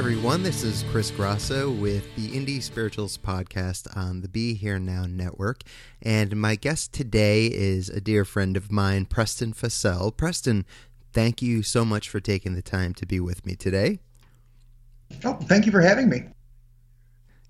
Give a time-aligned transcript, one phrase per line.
[0.00, 0.42] Everyone.
[0.42, 5.60] This is Chris Grosso with the Indie Spiritualist podcast on the Be Here Now network.
[6.00, 10.16] And my guest today is a dear friend of mine, Preston Fussell.
[10.16, 10.64] Preston,
[11.12, 14.00] thank you so much for taking the time to be with me today.
[15.22, 16.22] Oh, thank you for having me.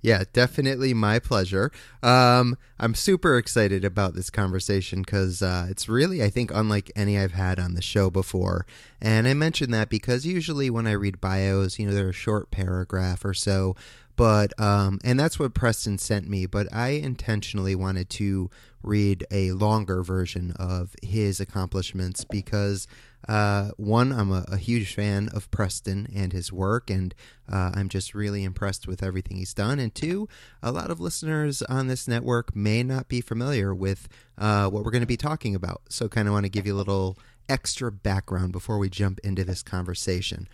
[0.02, 1.70] Yeah, definitely my pleasure.
[2.02, 7.18] Um, I'm super excited about this conversation because uh, it's really, I think, unlike any
[7.18, 8.64] I've had on the show before.
[9.00, 12.50] And I mention that because usually when I read bios, you know, they're a short
[12.50, 13.76] paragraph or so.
[14.16, 16.46] But, um, and that's what Preston sent me.
[16.46, 18.50] But I intentionally wanted to
[18.82, 22.86] read a longer version of his accomplishments because
[23.28, 27.14] uh, one, I'm a, a, huge fan of Preston and his work, and
[27.50, 29.78] uh, I'm just really impressed with everything he's done.
[29.78, 30.28] And two,
[30.62, 34.90] a lot of listeners on this network may not be familiar with uh, what we're
[34.90, 35.82] going to be talking about.
[35.90, 39.44] So, kind of want to give you a little extra background before we jump into
[39.44, 40.48] this conversation.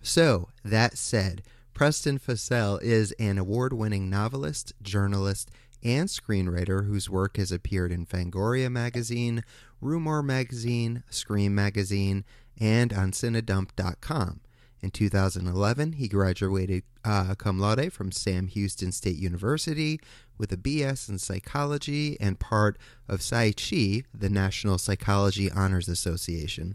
[0.00, 1.42] So, that said,
[1.74, 5.50] Preston Fussell is an award winning novelist, journalist,
[5.86, 9.44] and screenwriter whose work has appeared in Fangoria magazine,
[9.80, 12.24] Rumor magazine, Scream magazine,
[12.58, 14.40] and on Cinedump.com.
[14.80, 20.00] In 2011, he graduated uh, cum laude from Sam Houston State University
[20.36, 22.76] with a BS in psychology and part
[23.08, 26.74] of Psi Chi, the National Psychology Honors Association.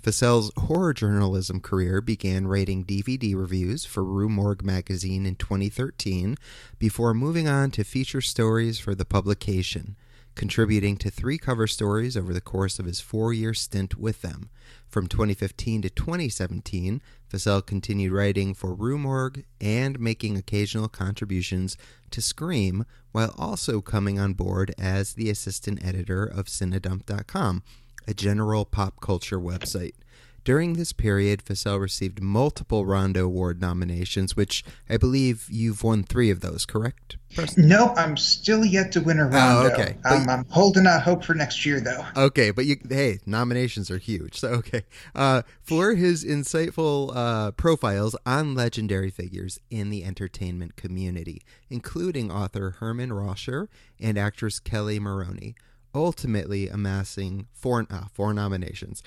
[0.00, 6.36] Fussell's horror journalism career began writing DVD reviews for Rue Morgue magazine in 2013
[6.78, 9.96] before moving on to feature stories for the publication,
[10.34, 14.48] contributing to three cover stories over the course of his four year stint with them.
[14.88, 21.76] From 2015 to 2017, Fussell continued writing for Rue Morgue and making occasional contributions
[22.10, 27.62] to Scream, while also coming on board as the assistant editor of Cinedump.com
[28.06, 29.94] a general pop culture website.
[30.42, 36.30] During this period, Fussell received multiple Rondo Award nominations, which I believe you've won three
[36.30, 37.18] of those, correct?
[37.58, 39.68] No, I'm still yet to win a Rondo.
[39.68, 39.98] Oh, okay.
[40.04, 42.04] Um, I'm holding out hope for next year, though.
[42.16, 44.40] Okay, but you, hey, nominations are huge.
[44.40, 44.82] So, okay.
[45.14, 52.76] Uh, for his insightful uh, profiles on legendary figures in the entertainment community, including author
[52.80, 53.68] Herman Raucher
[54.00, 55.54] and actress Kelly Maroney
[55.94, 59.02] ultimately amassing four, uh, four nominations.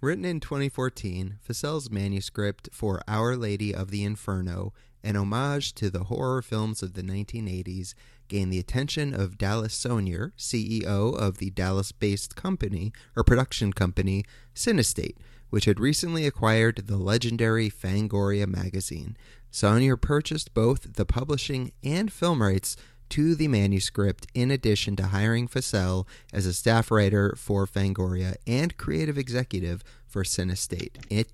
[0.00, 4.72] Written in 2014, Fussell's manuscript for Our Lady of the Inferno,
[5.02, 7.94] an homage to the horror films of the 1980s,
[8.28, 14.24] gained the attention of Dallas Sonier, CEO of the Dallas based company or production company
[14.54, 15.16] Cinestate,
[15.50, 19.16] which had recently acquired the legendary Fangoria magazine.
[19.50, 22.76] Sonier purchased both the publishing and film rights
[23.10, 28.76] to the manuscript in addition to hiring Fussell as a staff writer for Fangoria and
[28.76, 31.24] creative executive for Cinestate in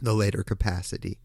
[0.00, 1.18] the later capacity.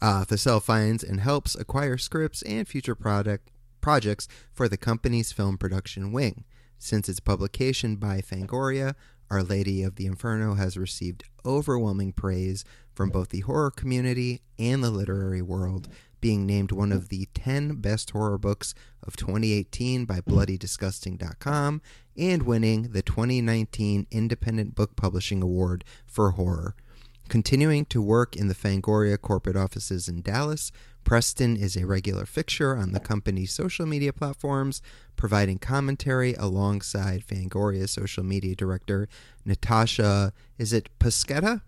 [0.00, 5.56] Uh, Fussell finds and helps acquire scripts and future product projects for the company's film
[5.56, 6.44] production wing.
[6.78, 8.94] Since its publication by Fangoria,
[9.30, 12.64] Our Lady of the Inferno has received overwhelming praise
[12.94, 15.88] from both the horror community and the literary world,
[16.26, 21.80] being named one of the 10 best horror books of 2018 by BloodyDisgusting.com
[22.16, 26.74] and winning the 2019 Independent Book Publishing Award for Horror.
[27.28, 30.72] Continuing to work in the Fangoria corporate offices in Dallas,
[31.04, 34.82] Preston is a regular fixture on the company's social media platforms,
[35.14, 39.08] providing commentary alongside Fangoria's social media director,
[39.44, 41.62] Natasha, is it Pesqueta?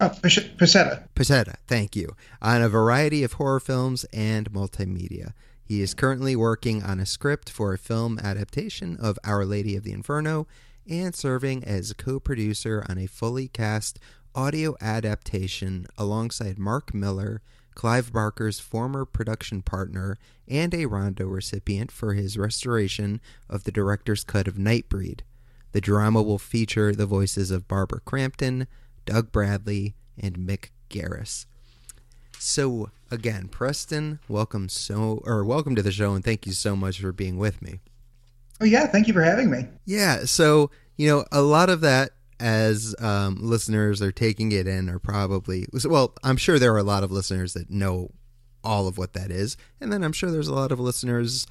[0.00, 1.08] Uh, oh, Pasetta.
[1.14, 2.14] Pasetta, thank you.
[2.40, 5.32] On a variety of horror films and multimedia.
[5.64, 9.84] He is currently working on a script for a film adaptation of Our Lady of
[9.84, 10.46] the Inferno
[10.88, 13.98] and serving as co producer on a fully cast
[14.34, 17.42] audio adaptation alongside Mark Miller,
[17.74, 20.16] Clive Barker's former production partner,
[20.46, 25.20] and a Rondo recipient for his restoration of the director's cut of Nightbreed.
[25.72, 28.66] The drama will feature the voices of Barbara Crampton,
[29.08, 31.46] Doug Bradley, and Mick Garris.
[32.38, 37.00] So again, Preston, welcome so or welcome to the show and thank you so much
[37.00, 37.80] for being with me.
[38.60, 39.66] Oh yeah, thank you for having me.
[39.86, 44.90] Yeah, so you know a lot of that as um, listeners are taking it in
[44.90, 48.10] are probably well, I'm sure there are a lot of listeners that know
[48.62, 51.46] all of what that is, and then I'm sure there's a lot of listeners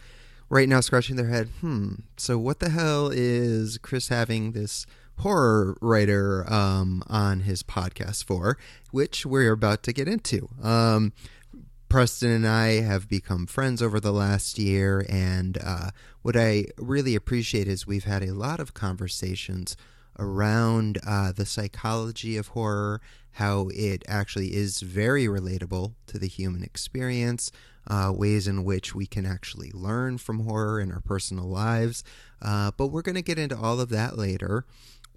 [0.48, 1.50] right now scratching their head.
[1.60, 1.96] Hmm.
[2.18, 4.86] So what the hell is Chris having this
[5.20, 8.58] horror writer um, on his podcast for,
[8.92, 10.50] which we're about to get into.
[10.62, 11.14] Um,
[11.90, 15.92] Preston and I have become friends over the last year, and uh,
[16.22, 19.78] what I really appreciate is we've had a lot of conversations
[20.20, 23.00] around uh, the psychology of horror,
[23.34, 27.52] how it actually is very relatable to the human experience,
[27.88, 32.04] uh, ways in which we can actually learn from horror in our personal lives.
[32.42, 34.66] Uh, but we're going to get into all of that later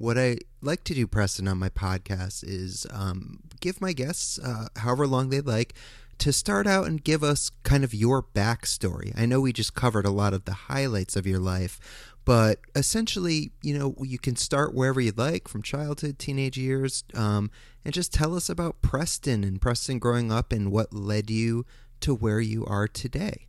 [0.00, 4.68] what I like to do, Preston, on my podcast is um, give my guests, uh,
[4.76, 5.74] however long they'd like,
[6.16, 9.12] to start out and give us kind of your backstory.
[9.14, 11.78] I know we just covered a lot of the highlights of your life,
[12.24, 17.50] but essentially, you know, you can start wherever you'd like from childhood, teenage years, um,
[17.84, 21.66] and just tell us about Preston and Preston growing up and what led you
[22.00, 23.48] to where you are today.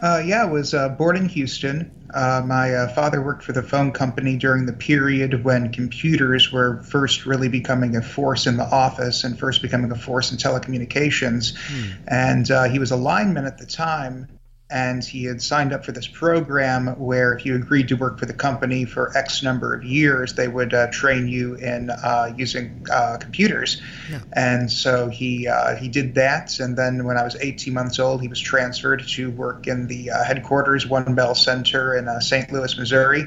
[0.00, 1.90] Uh, yeah, I was uh, born in Houston.
[2.12, 6.82] Uh, my uh, father worked for the phone company during the period when computers were
[6.82, 11.54] first really becoming a force in the office and first becoming a force in telecommunications.
[11.56, 12.04] Hmm.
[12.06, 14.37] And uh, he was a lineman at the time
[14.70, 18.26] and he had signed up for this program where if you agreed to work for
[18.26, 22.86] the company for X number of years, they would uh, train you in uh, using
[22.92, 23.80] uh, computers.
[24.10, 24.20] Yeah.
[24.34, 28.20] And so he uh, he did that, and then when I was 18 months old,
[28.20, 32.52] he was transferred to work in the uh, headquarters, One Bell Center in uh, St.
[32.52, 33.24] Louis, Missouri.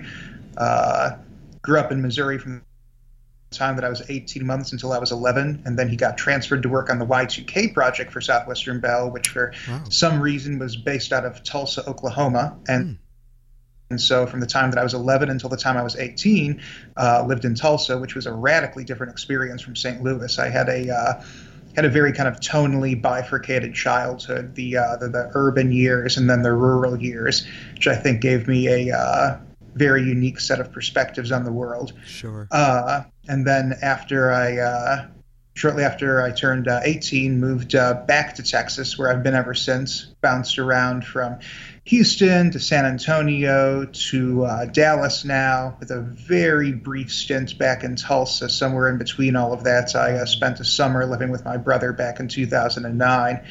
[1.63, 2.63] grew up in Missouri from
[3.51, 6.63] time that I was 18 months until I was 11, and then he got transferred
[6.63, 9.83] to work on the Y2K project for Southwestern Bell, which for wow.
[9.89, 12.85] some reason was based out of Tulsa, Oklahoma, and.
[12.85, 12.97] Mm.
[13.89, 16.61] And so, from the time that I was 11 until the time I was 18,
[16.95, 20.01] uh, lived in Tulsa, which was a radically different experience from St.
[20.01, 20.39] Louis.
[20.39, 21.23] I had a uh,
[21.75, 26.29] had a very kind of tonally bifurcated childhood, the, uh, the, the urban years and
[26.29, 29.39] then the rural years, which I think gave me a uh,
[29.75, 31.93] very unique set of perspectives on the world.
[32.05, 32.47] Sure.
[32.51, 35.07] Uh, and then after I, uh,
[35.53, 39.53] shortly after I turned uh, 18, moved uh, back to Texas, where I've been ever
[39.53, 40.07] since.
[40.19, 41.39] Bounced around from
[41.85, 47.95] Houston to San Antonio to uh, Dallas now, with a very brief stint back in
[47.95, 48.49] Tulsa.
[48.49, 51.93] Somewhere in between all of that, I uh, spent a summer living with my brother
[51.93, 53.47] back in 2009.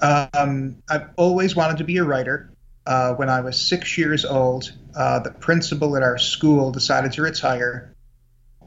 [0.00, 2.54] Um, I've always wanted to be a writer.
[2.86, 7.93] Uh, when I was six years old, the principal at our school decided to retire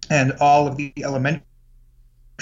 [0.09, 1.43] and all of the elementary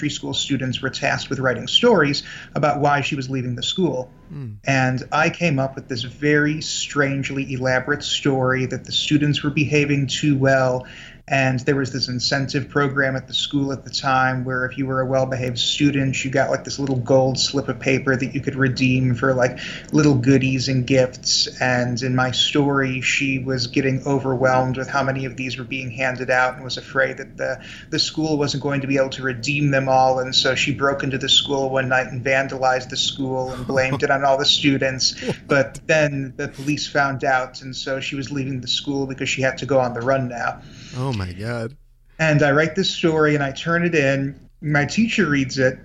[0.09, 2.23] school students were tasked with writing stories
[2.53, 4.11] about why she was leaving the school.
[4.31, 4.57] Mm.
[4.65, 10.07] And I came up with this very strangely elaborate story that the students were behaving
[10.07, 10.85] too well
[11.27, 14.85] and there was this incentive program at the school at the time where if you
[14.85, 18.35] were a well behaved student, you got like this little gold slip of paper that
[18.35, 19.57] you could redeem for like
[19.91, 21.47] little goodies and gifts.
[21.59, 25.89] And in my story, she was getting overwhelmed with how many of these were being
[25.89, 29.23] handed out and was afraid that the, the school wasn't going to be able to
[29.23, 30.19] redeem them all.
[30.19, 34.03] And so she broke into the school one night and vandalized the school and blamed
[34.03, 35.15] it on all the students.
[35.47, 37.63] But then the police found out.
[37.63, 40.27] And so she was leaving the school because she had to go on the run
[40.27, 40.61] now.
[40.97, 41.75] Oh my god.
[42.19, 44.39] And I write this story and I turn it in.
[44.61, 45.77] My teacher reads it,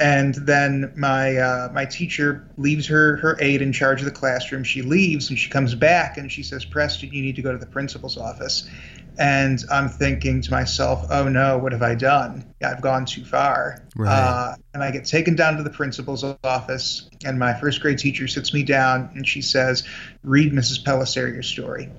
[0.00, 4.64] and then my uh, my teacher leaves her her aide in charge of the classroom.
[4.64, 7.58] She leaves and she comes back and she says, "Preston, you need to go to
[7.58, 8.68] the principal's office."
[9.18, 12.52] And I'm thinking to myself, "Oh no, what have I done?
[12.64, 14.10] I've gone too far." Right.
[14.10, 18.26] Uh, and I get taken down to the principal's office, and my first grade teacher
[18.26, 19.84] sits me down and she says,
[20.24, 20.84] "Read Mrs.
[20.84, 21.90] Pellicer your story."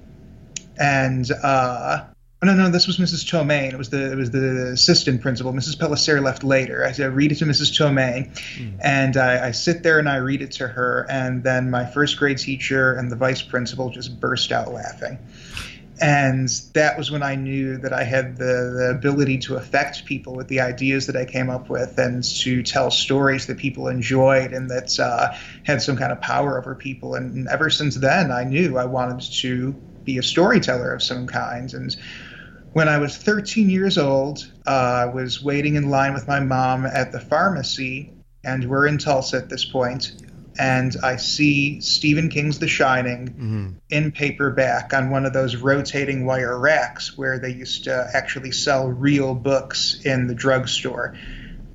[0.77, 2.05] And uh,
[2.43, 3.23] Oh, no, no, this was Mrs.
[3.23, 3.71] Tomei.
[3.71, 5.53] It was the it was the assistant principal.
[5.53, 5.77] Mrs.
[5.77, 6.83] Pellicer left later.
[6.83, 7.71] I said, read it to Mrs.
[7.71, 8.77] Tomei, mm.
[8.83, 12.17] and I, I, sit there and I read it to her, and then my first
[12.17, 15.19] grade teacher and the vice principal just burst out laughing.
[16.01, 20.35] and that was when I knew that I had the, the ability to affect people
[20.35, 24.51] with the ideas that I came up with and to tell stories that people enjoyed
[24.51, 25.33] and that uh,
[25.63, 27.15] had some kind of power over people.
[27.15, 29.73] And ever since then, I knew I wanted to
[30.03, 31.73] be a storyteller of some kind.
[31.73, 31.95] And
[32.74, 36.86] when I was 13 years old, uh, I was waiting in line with my mom
[36.86, 38.13] at the pharmacy,
[38.44, 40.13] and we're in Tulsa at this point
[40.58, 43.70] and I see Stephen King's The Shining mm-hmm.
[43.89, 48.88] in paperback on one of those rotating wire racks where they used to actually sell
[48.88, 51.15] real books in the drugstore.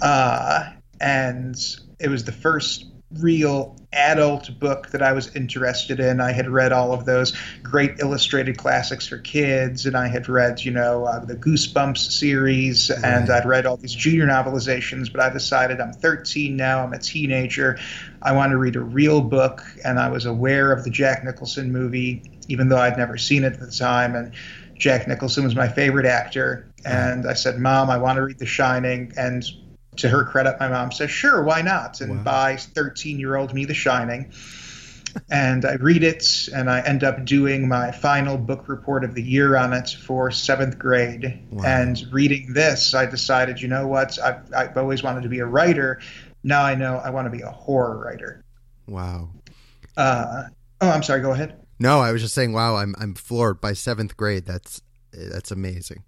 [0.01, 1.57] Uh, and
[1.99, 6.21] it was the first real adult book that I was interested in.
[6.21, 10.63] I had read all of those great illustrated classics for kids, and I had read,
[10.63, 13.05] you know, uh, the Goosebumps series, right.
[13.05, 15.11] and I'd read all these junior novelizations.
[15.11, 17.79] But I decided I'm 13 now, I'm a teenager.
[18.21, 21.73] I want to read a real book, and I was aware of the Jack Nicholson
[21.73, 24.15] movie, even though I'd never seen it at the time.
[24.15, 24.33] And
[24.77, 26.71] Jack Nicholson was my favorite actor.
[26.85, 29.13] And I said, Mom, I want to read The Shining.
[29.17, 29.45] And
[29.99, 32.23] to her credit, my mom says, "Sure, why not?" and wow.
[32.23, 34.33] buys 13-year-old me The Shining.
[35.31, 39.23] and I read it, and I end up doing my final book report of the
[39.23, 41.41] year on it for seventh grade.
[41.51, 41.65] Wow.
[41.65, 44.19] And reading this, I decided, you know what?
[44.19, 46.01] I've, I've always wanted to be a writer.
[46.43, 48.45] Now I know I want to be a horror writer.
[48.87, 49.31] Wow.
[49.97, 50.45] Uh,
[50.81, 51.21] oh, I'm sorry.
[51.21, 51.59] Go ahead.
[51.81, 52.53] No, I was just saying.
[52.53, 54.47] Wow, I'm I'm floored by seventh grade.
[54.47, 54.81] That's
[55.13, 56.05] that's amazing.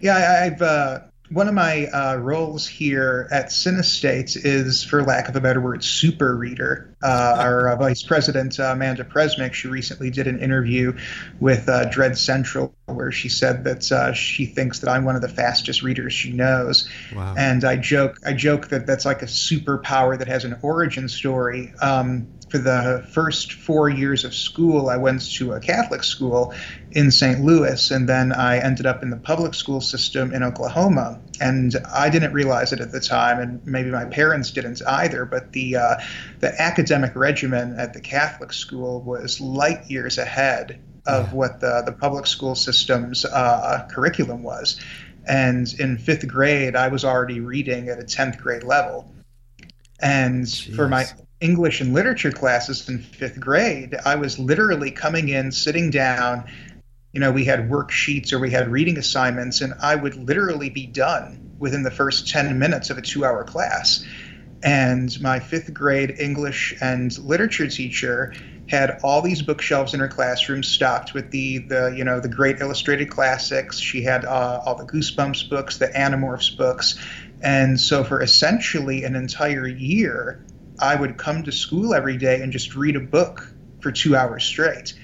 [0.00, 5.28] Yeah, I, I've uh, one of my uh, roles here at Cinestates is, for lack
[5.28, 6.94] of a better word, super reader.
[7.02, 10.96] Uh, our uh, vice president, uh, Amanda Presmyk, she recently did an interview
[11.40, 15.22] with uh, Dread Central where she said that uh, she thinks that I'm one of
[15.22, 16.88] the fastest readers she knows.
[17.14, 17.34] Wow.
[17.36, 21.72] And I joke, I joke that that's like a superpower that has an origin story.
[21.80, 26.54] Um, for the first four years of school, I went to a Catholic school
[26.92, 27.40] in St.
[27.40, 31.20] Louis, and then I ended up in the public school system in Oklahoma.
[31.40, 35.24] And I didn't realize it at the time, and maybe my parents didn't either.
[35.24, 35.96] But the uh,
[36.38, 41.92] the academic regimen at the Catholic school was light years ahead of what the the
[41.92, 44.80] public school system's uh, curriculum was.
[45.28, 49.12] And in fifth grade, I was already reading at a tenth grade level.
[50.00, 50.76] And Jeez.
[50.76, 51.06] for my
[51.40, 56.50] English and literature classes in fifth grade, I was literally coming in, sitting down.
[57.12, 60.86] You know, we had worksheets or we had reading assignments, and I would literally be
[60.86, 64.04] done within the first 10 minutes of a two hour class.
[64.62, 68.32] And my fifth grade English and literature teacher
[68.68, 72.60] had all these bookshelves in her classroom stocked with the, the you know the great
[72.60, 73.78] illustrated classics.
[73.78, 76.98] She had uh, all the Goosebumps books, the Animorphs books,
[77.42, 80.44] and so for essentially an entire year,
[80.78, 84.44] I would come to school every day and just read a book for two hours
[84.44, 84.94] straight.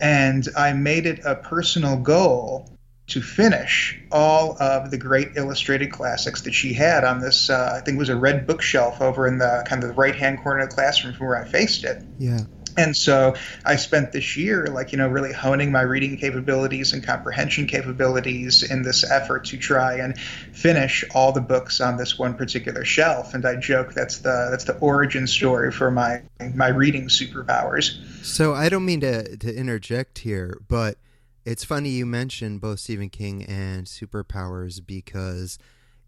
[0.00, 2.68] And I made it a personal goal
[3.08, 7.80] to finish all of the great illustrated classics that she had on this, uh, I
[7.80, 10.60] think it was a red bookshelf over in the kind of the right hand corner
[10.60, 12.02] of the classroom from where I faced it.
[12.18, 12.40] Yeah.
[12.76, 17.04] And so I spent this year, like, you know, really honing my reading capabilities and
[17.04, 22.34] comprehension capabilities in this effort to try and finish all the books on this one
[22.34, 23.34] particular shelf.
[23.34, 26.22] And I joke that's the that's the origin story for my
[26.54, 28.24] my reading superpowers.
[28.24, 30.98] So I don't mean to to interject here, but
[31.44, 35.58] it's funny you mentioned both Stephen King and superpowers because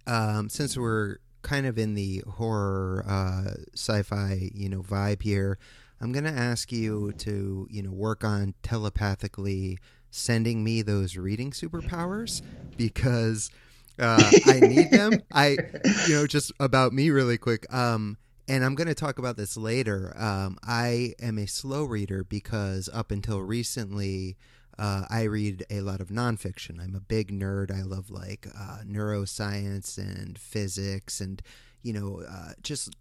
[0.07, 5.59] um, since we're kind of in the horror uh, sci-fi, you know, vibe here.
[6.05, 9.79] I'm going to ask you to, you know, work on telepathically
[10.11, 12.43] sending me those reading superpowers
[12.77, 13.51] because
[13.99, 15.23] uh, I need them.
[15.33, 15.57] I,
[16.07, 17.73] you know, just about me really quick.
[17.73, 20.15] Um, and I'm going to talk about this later.
[20.19, 24.37] Um, I am a slow reader because up until recently,
[24.79, 26.85] uh, I read a lot of nonfiction.
[26.85, 27.75] I'm a big nerd.
[27.75, 31.41] I love like uh, neuroscience and physics and,
[31.83, 32.95] you know, uh, just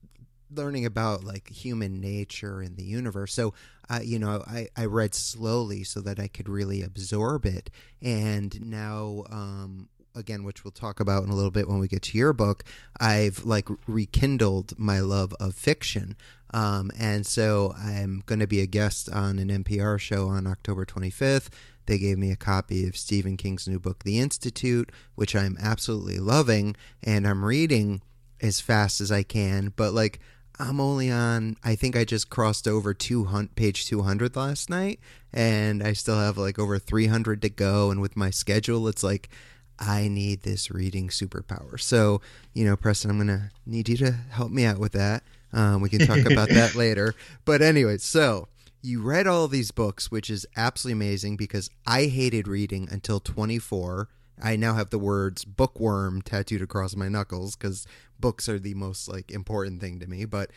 [0.56, 3.34] learning about like human nature and the universe.
[3.34, 3.54] So,
[3.90, 7.70] uh, you know, I, I read slowly so that I could really absorb it.
[8.02, 12.04] And now, um, again, which we'll talk about in a little bit when we get
[12.04, 12.64] to your book,
[13.00, 16.16] I've like rekindled my love of fiction.
[16.54, 20.86] Um, and so I'm going to be a guest on an NPR show on October
[20.86, 21.50] 25th.
[21.86, 26.20] They gave me a copy of Stephen King's new book, The Institute, which I'm absolutely
[26.20, 28.02] loving, and I'm reading
[28.42, 29.74] as fast as I can.
[29.76, 30.20] But like,
[30.60, 31.58] I'm only on.
[31.64, 35.00] I think I just crossed over 200 page 200 last night,
[35.34, 37.90] and I still have like over 300 to go.
[37.90, 39.30] And with my schedule, it's like
[39.80, 41.80] I need this reading superpower.
[41.80, 42.22] So
[42.54, 45.24] you know, Preston, I'm gonna need you to help me out with that.
[45.52, 47.16] Um, we can talk about that later.
[47.46, 48.48] But anyway, so
[48.82, 54.10] you read all these books, which is absolutely amazing because I hated reading until 24.
[54.42, 57.86] I now have the words bookworm tattooed across my knuckles because
[58.20, 60.26] books are the most like important thing to me.
[60.26, 60.52] But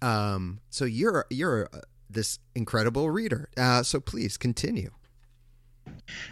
[0.00, 3.48] um, so you're you're uh, this incredible reader.
[3.56, 4.90] Uh, so please continue.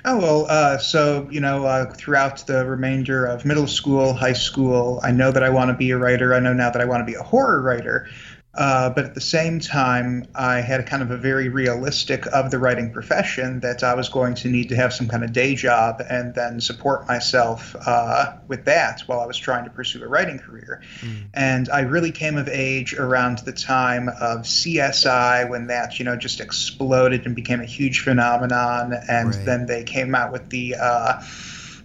[0.05, 5.01] Oh well, uh, so you know, uh, throughout the remainder of middle school, high school,
[5.03, 6.35] I know that I want to be a writer.
[6.35, 8.09] I know now that I want to be a horror writer.
[8.53, 12.51] Uh, but at the same time, I had a kind of a very realistic of
[12.51, 15.55] the writing profession that I was going to need to have some kind of day
[15.55, 20.09] job and then support myself uh, with that while I was trying to pursue a
[20.09, 20.83] writing career.
[21.01, 21.27] Mm.
[21.33, 26.17] And I really came of age around the time of CSI when that, you know,
[26.17, 28.93] just exploded and became a huge phenomenon.
[29.09, 29.45] And right.
[29.45, 30.75] then they came out with the.
[30.81, 31.23] Uh,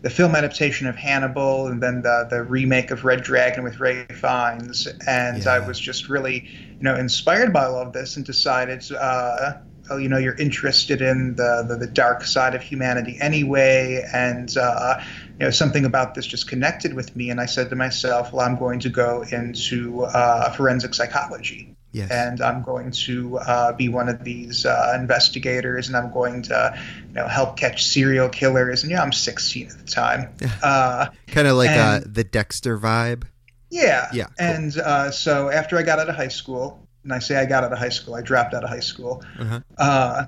[0.05, 4.11] the film adaptation of Hannibal and then the the remake of Red Dragon with Ralph
[4.11, 5.53] Fiennes, and yeah.
[5.53, 8.85] I was just really you know inspired by all of this and decided.
[8.91, 9.53] Uh,
[9.89, 14.55] oh, you know, you're interested in the, the, the, dark side of humanity anyway, and
[14.57, 14.99] uh,
[15.39, 17.29] you know, something about this just connected with me.
[17.29, 21.74] And I said to myself, well, I'm going to go into uh, forensic psychology.
[21.95, 22.11] Yes.
[22.11, 26.77] And I'm going to uh, be one of these uh, investigators, and I'm going to,
[27.07, 28.83] you know, help catch serial killers.
[28.83, 30.35] And yeah, I'm 16 at the time.
[30.61, 33.23] Uh, kind of like uh, and, the Dexter vibe.
[33.69, 34.09] Yeah.
[34.11, 34.25] Yeah.
[34.25, 34.33] Cool.
[34.39, 37.63] And uh, so after I got out of high school, and I say I got
[37.63, 39.23] out of high school, I dropped out of high school.
[39.37, 39.59] Uh-huh.
[39.77, 40.25] Uh,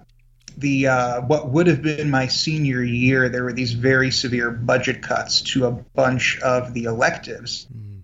[0.57, 5.01] the uh, what would have been my senior year, there were these very severe budget
[5.01, 7.67] cuts to a bunch of the electives.
[7.75, 7.96] Mm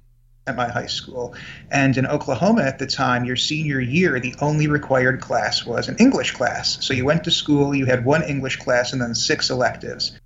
[0.46, 1.36] at my high school.
[1.72, 5.98] And in Oklahoma at the time, your senior year, the only required class was an
[6.00, 6.86] English class.
[6.86, 10.20] So you went to school, you had one English class, and then six electives.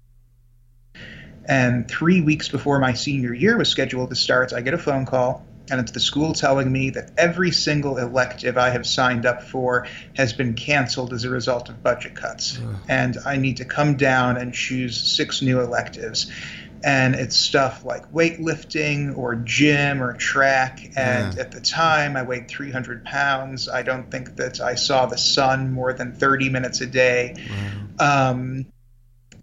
[1.45, 5.05] And three weeks before my senior year was scheduled to start, I get a phone
[5.05, 9.43] call, and it's the school telling me that every single elective I have signed up
[9.43, 12.57] for has been canceled as a result of budget cuts.
[12.89, 16.31] And I need to come down and choose six new electives
[16.83, 20.79] and it's stuff like weightlifting or gym or track.
[20.95, 21.41] And yeah.
[21.41, 23.67] at the time, I weighed 300 pounds.
[23.67, 27.35] I don't think that I saw the sun more than 30 minutes a day.
[27.99, 28.31] Wow.
[28.31, 28.65] Um,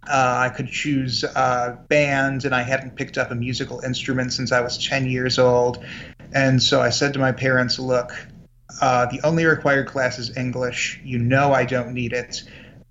[0.07, 4.53] uh, I could choose uh, bands, and I hadn't picked up a musical instrument since
[4.53, 5.83] I was 10 years old.
[6.33, 8.13] And so I said to my parents, Look,
[8.81, 11.01] uh, the only required class is English.
[11.05, 12.43] You know I don't need it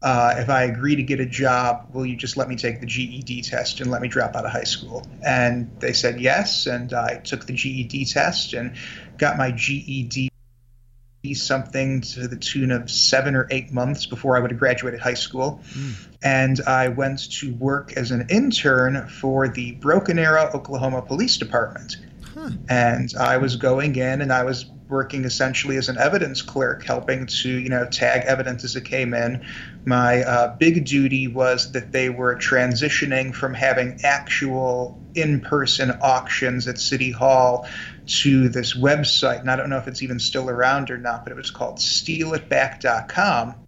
[0.04, 2.86] uh, if I agree to get a job, will you just let me take the
[2.86, 5.08] GED test and let me drop out of high school?
[5.26, 8.76] And they said yes, and I took the GED test and
[9.18, 10.30] got my GED
[11.34, 15.14] something to the tune of seven or eight months before I would have graduated high
[15.14, 15.62] school.
[15.72, 15.94] Mm.
[16.22, 21.96] And I went to work as an intern for the Broken Arrow, Oklahoma Police Department.
[22.34, 22.50] Huh.
[22.68, 27.26] And I was going in and I was working essentially as an evidence clerk, helping
[27.26, 29.46] to you know tag evidence as it came in.
[29.84, 36.80] My uh, big duty was that they were transitioning from having actual in-person auctions at
[36.80, 37.68] City Hall
[38.06, 41.32] to this website, and I don't know if it's even still around or not, but
[41.32, 43.63] it was called StealItBack.com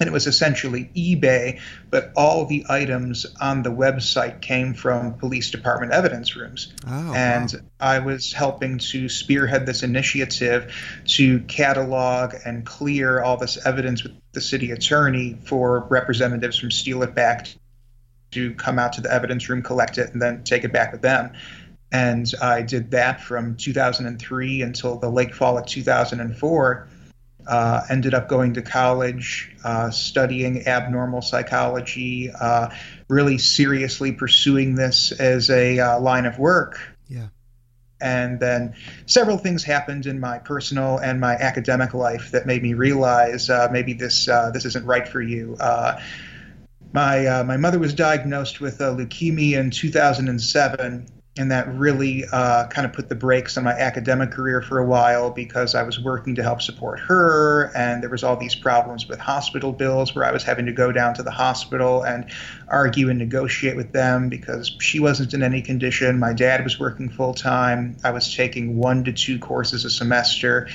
[0.00, 1.60] and it was essentially eBay,
[1.90, 6.72] but all the items on the website came from police department evidence rooms.
[6.86, 7.60] Oh, and wow.
[7.78, 10.74] I was helping to spearhead this initiative
[11.08, 17.02] to catalog and clear all this evidence with the city attorney for representatives from Steal
[17.02, 17.54] It Back
[18.30, 21.02] to come out to the evidence room, collect it, and then take it back with
[21.02, 21.32] them.
[21.92, 26.88] And I did that from 2003 until the late fall of 2004
[27.46, 32.68] uh, ended up going to college, uh, studying abnormal psychology, uh,
[33.08, 36.78] really seriously pursuing this as a uh, line of work.
[37.08, 37.28] Yeah.
[38.00, 38.74] And then
[39.06, 43.68] several things happened in my personal and my academic life that made me realize uh,
[43.70, 45.56] maybe this uh, this isn't right for you.
[46.92, 51.06] my my mother was diagnosed with leukemia in 2007
[51.38, 54.84] and that really uh, kind of put the brakes on my academic career for a
[54.84, 59.08] while because I was working to help support her, and there was all these problems
[59.08, 62.30] with hospital bills where I was having to go down to the hospital and
[62.66, 66.18] argue and negotiate with them because she wasn't in any condition.
[66.18, 67.96] My dad was working full time.
[68.02, 70.68] I was taking one to two courses a semester,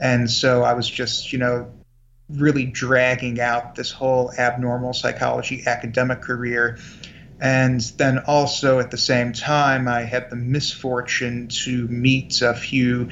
[0.00, 1.72] and so I was just, you know,
[2.28, 6.78] really dragging out this whole abnormal psychology academic career
[7.40, 13.10] and then also at the same time, I had the misfortune to meet a few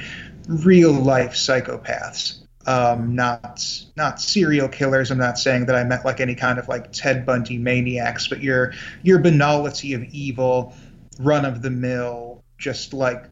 [0.49, 2.41] real life psychopaths.
[2.67, 3.63] Um, not
[3.95, 5.11] not serial killers.
[5.11, 8.43] I'm not saying that I met like any kind of like Ted Bundy maniacs, but
[8.43, 10.75] your your banality of evil,
[11.19, 13.25] run of the mill, just like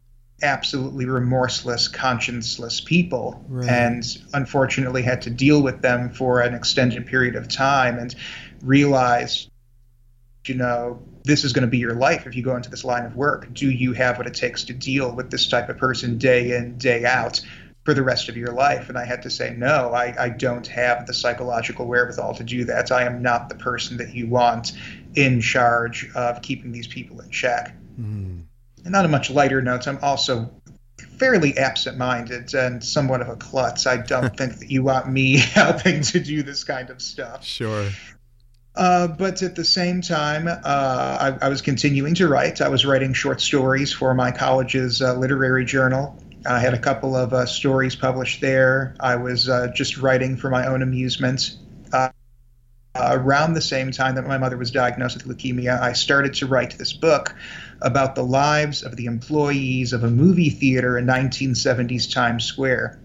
[0.43, 3.69] absolutely remorseless, conscienceless people, Right.
[3.69, 4.03] and
[4.33, 8.13] unfortunately had to deal with them for an extended period of time and
[8.61, 9.49] realized,
[10.45, 13.05] you know, this is going to be your life if you go into this line
[13.05, 13.53] of work.
[13.53, 16.77] Do you have what it takes to deal with this type of person day in,
[16.77, 17.41] day out?
[17.85, 18.87] For the rest of your life.
[18.87, 22.63] And I had to say, no, I, I don't have the psychological wherewithal to do
[22.63, 22.93] that.
[22.93, 24.71] I am not the person that you want
[25.15, 27.75] in charge of keeping these people in check.
[27.99, 28.43] Mm.
[28.85, 30.49] And on a much lighter note, I'm also
[31.17, 33.87] fairly absent minded and somewhat of a klutz.
[33.87, 37.43] I don't think that you want me helping to do this kind of stuff.
[37.43, 37.89] Sure.
[38.75, 42.59] Uh, but at the same time, uh, I, I was continuing to write.
[42.59, 46.19] I was writing short stories for my college's uh, literary journal.
[46.45, 48.95] I had a couple of uh, stories published there.
[48.99, 51.57] I was uh, just writing for my own amusement.
[52.95, 56.77] Around the same time that my mother was diagnosed with leukemia, I started to write
[56.77, 57.33] this book
[57.81, 63.02] about the lives of the employees of a movie theater in 1970s Times Square.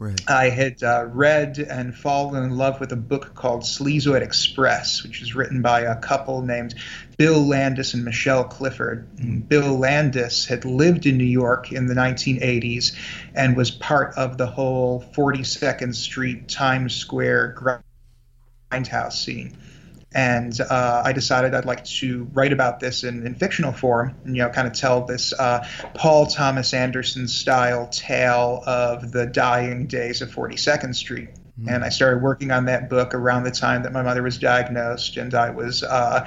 [0.00, 0.18] Right.
[0.30, 5.20] I had uh, read and fallen in love with a book called Sleazoid Express, which
[5.20, 6.74] was written by a couple named
[7.18, 9.46] Bill Landis and Michelle Clifford.
[9.46, 12.96] Bill Landis had lived in New York in the 1980s
[13.34, 17.82] and was part of the whole 42nd Street Times Square
[18.72, 19.54] grindhouse scene.
[20.12, 24.34] And uh, I decided I'd like to write about this in, in fictional form, and
[24.34, 29.86] you know, kind of tell this uh, Paul Thomas Anderson style tale of the dying
[29.86, 31.28] days of 42nd Street.
[31.68, 35.16] And I started working on that book around the time that my mother was diagnosed,
[35.16, 36.26] and I was uh,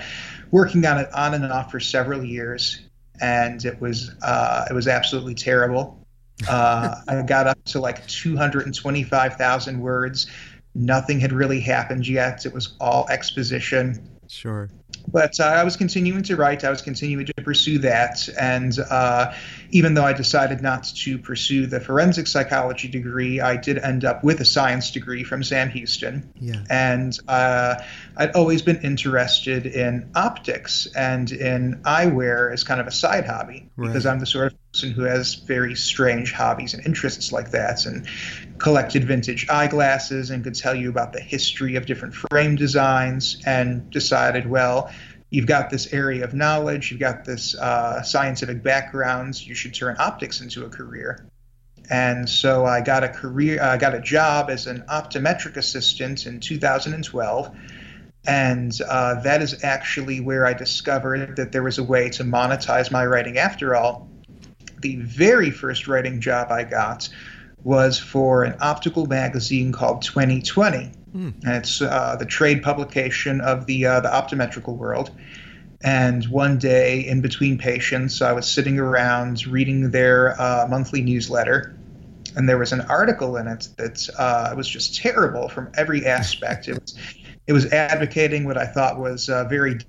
[0.52, 2.80] working on it on and off for several years,
[3.20, 6.00] and it was uh, it was absolutely terrible.
[6.50, 10.28] Uh, I got up to like 225,000 words.
[10.76, 12.46] Nothing had really happened yet.
[12.46, 14.10] It was all exposition.
[14.28, 14.70] Sure.
[15.08, 16.64] But uh, I was continuing to write.
[16.64, 18.28] I was continuing to pursue that.
[18.40, 19.34] And uh,
[19.72, 24.24] even though I decided not to pursue the forensic psychology degree, I did end up
[24.24, 26.32] with a science degree from Sam Houston.
[26.40, 26.64] Yeah.
[26.70, 27.76] And uh,
[28.16, 33.70] I'd always been interested in optics and in eyewear as kind of a side hobby
[33.78, 37.86] because I'm the sort of person who has very strange hobbies and interests like that
[37.86, 38.08] and
[38.58, 43.90] collected vintage eyeglasses and could tell you about the history of different frame designs and
[43.90, 44.92] decided, well,
[45.30, 49.96] you've got this area of knowledge, you've got this uh, scientific background, you should turn
[50.00, 51.26] optics into a career.
[51.90, 56.40] And so I got a career, I got a job as an optometric assistant in
[56.40, 57.56] 2012.
[58.26, 62.90] And uh, that is actually where I discovered that there was a way to monetize
[62.90, 64.10] my writing after all.
[64.80, 67.10] The very first writing job I got
[67.64, 70.92] was for an optical magazine called 2020.
[71.46, 75.12] And it's uh, the trade publication of the, uh, the optometrical world.
[75.84, 81.76] And one day, in between patients, I was sitting around reading their uh, monthly newsletter,
[82.36, 86.70] and there was an article in it that uh, was just terrible from every aspect.
[86.70, 86.98] it was
[87.46, 89.80] it was advocating what I thought was uh, very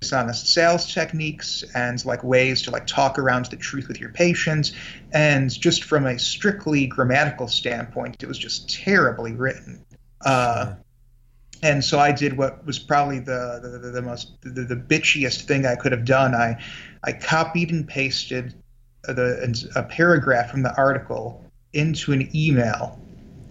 [0.00, 4.72] dishonest sales techniques and like ways to like talk around the truth with your patients
[5.12, 9.84] And just from a strictly grammatical standpoint, it was just terribly written.
[10.24, 10.74] Uh,
[11.62, 15.42] and so I did what was probably the the, the, the most the, the bitchiest
[15.42, 16.34] thing I could have done.
[16.34, 16.62] I
[17.02, 18.54] I copied and pasted
[19.04, 23.00] the a paragraph from the article into an email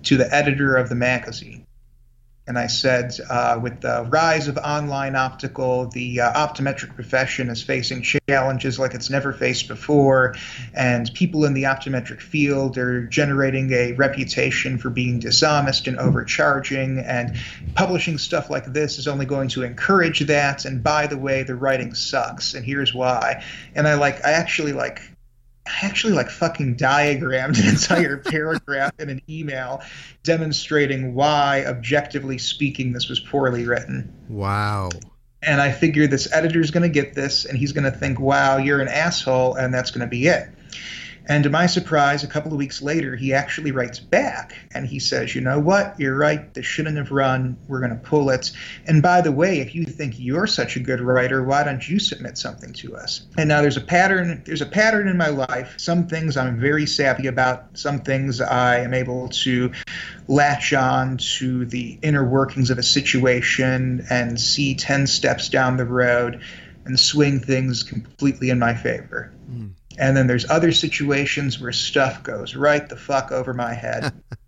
[0.04, 1.65] to the editor of the magazine.
[2.48, 7.64] And I said, uh, with the rise of online optical, the uh, optometric profession is
[7.64, 10.36] facing challenges like it's never faced before.
[10.76, 17.00] And people in the optometric field are generating a reputation for being dishonest and overcharging.
[17.00, 17.36] And
[17.74, 20.66] publishing stuff like this is only going to encourage that.
[20.66, 22.54] And by the way, the writing sucks.
[22.54, 23.44] And here's why.
[23.74, 25.02] And I like, I actually like,
[25.68, 29.82] I actually like fucking diagrammed an entire paragraph in an email
[30.24, 34.14] demonstrating why, objectively speaking, this was poorly written.
[34.30, 34.90] Wow.
[35.42, 38.58] And I figure this editor's going to get this and he's going to think, wow,
[38.58, 40.50] you're an asshole, and that's going to be it.
[41.28, 45.00] And to my surprise, a couple of weeks later, he actually writes back and he
[45.00, 46.00] says, You know what?
[46.00, 46.54] You're right.
[46.54, 47.58] This shouldn't have run.
[47.68, 48.52] We're going to pull it.
[48.86, 52.00] And by the way, if you think you're such a good writer, why don't you
[52.00, 53.26] submit something to us?
[53.38, 54.44] And now there's a pattern.
[54.46, 55.76] There's a pattern in my life.
[55.78, 57.78] Some things I'm very savvy about.
[57.78, 59.72] Some things I am able to
[60.28, 65.86] latch on to the inner workings of a situation and see 10 steps down the
[65.86, 66.42] road
[66.86, 69.32] and swing things completely in my favor.
[69.48, 69.68] Hmm.
[69.98, 74.14] And then there's other situations where stuff goes right the fuck over my head.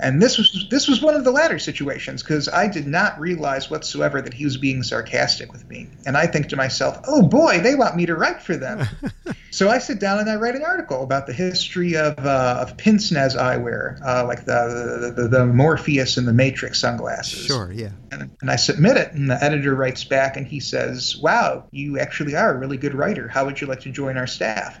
[0.00, 3.70] and this was this was one of the latter situations because I did not realize
[3.70, 5.88] whatsoever that he was being sarcastic with me.
[6.06, 8.86] And I think to myself, "Oh boy, they want me to write for them."
[9.50, 12.76] So I sit down and I write an article about the history of, uh, of
[12.76, 17.46] pince nez eyewear, uh, like the, the, the Morpheus and the Matrix sunglasses.
[17.46, 17.90] Sure, yeah.
[18.12, 21.98] And, and I submit it, and the editor writes back and he says, "Wow, you
[21.98, 23.26] actually are a really good writer.
[23.26, 24.78] How would you like to join our staff?"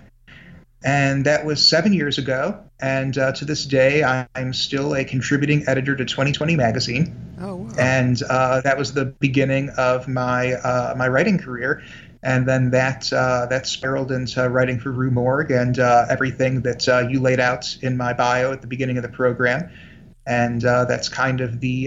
[0.84, 2.67] And that was seven years ago.
[2.80, 7.34] And uh, to this day, I'm still a contributing editor to 2020 magazine.
[7.40, 7.74] Oh, wow.
[7.76, 11.82] And uh, that was the beginning of my uh, my writing career.
[12.22, 16.88] And then that uh, that spiraled into writing for Rue Morgue and uh, everything that
[16.88, 19.70] uh, you laid out in my bio at the beginning of the program.
[20.26, 21.86] And that's kind of the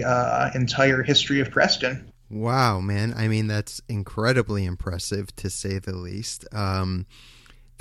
[0.54, 2.12] entire history of Preston.
[2.28, 3.14] Wow, man.
[3.14, 6.46] I mean, that's incredibly impressive to say the least.
[6.50, 7.06] Um,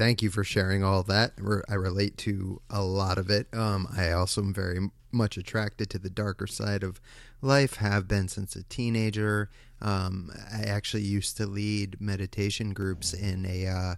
[0.01, 1.33] thank you for sharing all that.
[1.69, 3.45] I relate to a lot of it.
[3.53, 6.99] Um, I also am very much attracted to the darker side of
[7.39, 9.51] life, have been since a teenager.
[9.79, 13.95] Um, I actually used to lead meditation groups in a uh,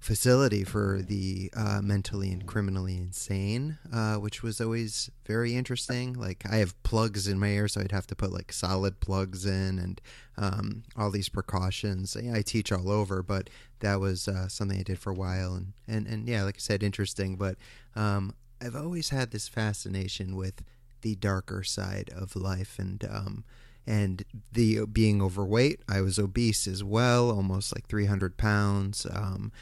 [0.00, 6.14] facility for the uh, mentally and criminally insane, uh, which was always very interesting.
[6.14, 9.44] Like I have plugs in my ear, so I'd have to put like solid plugs
[9.44, 10.00] in and
[10.38, 12.16] um, all these precautions.
[12.16, 15.74] I teach all over, but that was uh, something I did for a while, and
[15.86, 17.36] and and yeah, like I said, interesting.
[17.36, 17.56] But
[17.94, 20.64] um, I've always had this fascination with
[21.02, 23.44] the darker side of life, and um,
[23.86, 25.82] and the being overweight.
[25.86, 29.06] I was obese as well, almost like 300 pounds.
[29.10, 29.52] Um,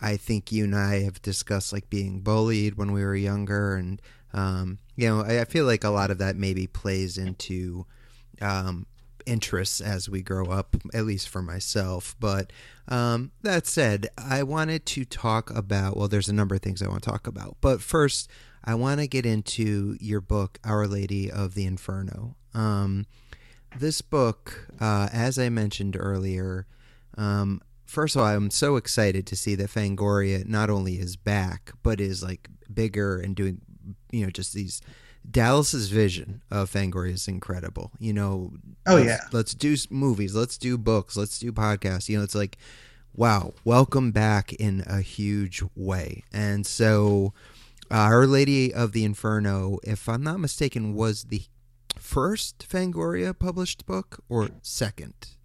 [0.00, 4.00] I think you and I have discussed like being bullied when we were younger, and
[4.32, 7.86] um, you know, I, I, feel like a lot of that maybe plays into
[8.40, 8.86] um,
[9.26, 12.14] interests as we grow up, at least for myself.
[12.20, 12.52] But
[12.88, 15.96] um, that said, I wanted to talk about.
[15.96, 18.28] Well, there's a number of things I want to talk about, but first,
[18.64, 22.36] I want to get into your book, Our Lady of the Inferno.
[22.54, 23.06] Um,
[23.76, 26.66] this book, uh, as I mentioned earlier,
[27.16, 31.72] um, first of all, I'm so excited to see that Fangoria not only is back,
[31.82, 33.60] but is like bigger and doing,
[34.12, 34.80] you know, just these.
[35.28, 37.90] Dallas's vision of Fangoria is incredible.
[37.98, 38.52] You know,
[38.86, 42.08] oh let's, yeah, let's do movies, let's do books, let's do podcasts.
[42.08, 42.56] You know, it's like,
[43.14, 46.22] wow, welcome back in a huge way.
[46.32, 47.34] And so,
[47.90, 51.42] uh, Our Lady of the Inferno, if I'm not mistaken, was the
[51.96, 55.36] first Fangoria published book or second?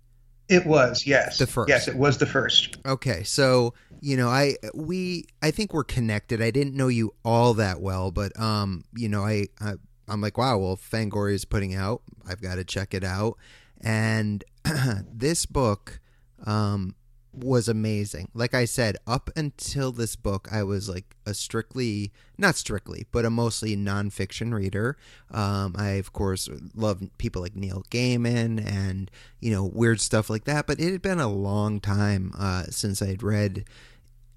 [0.49, 1.37] It was, yes.
[1.37, 1.69] The first.
[1.69, 2.77] Yes, it was the first.
[2.85, 6.41] Okay, so you know, I we I think we're connected.
[6.41, 9.75] I didn't know you all that well, but um, you know, I, I
[10.07, 12.01] I'm like, wow, well, Fangoria is putting out.
[12.27, 13.37] I've got to check it out.
[13.81, 14.43] And
[15.11, 15.99] this book,
[16.45, 16.95] um,
[17.33, 18.29] was amazing.
[18.33, 23.25] Like I said, up until this book, I was like a strictly, not strictly, but
[23.25, 24.97] a mostly nonfiction reader.
[25.31, 30.45] Um, I, of course, love people like Neil Gaiman and, you know, weird stuff like
[30.45, 30.67] that.
[30.67, 33.65] But it had been a long time uh, since I'd read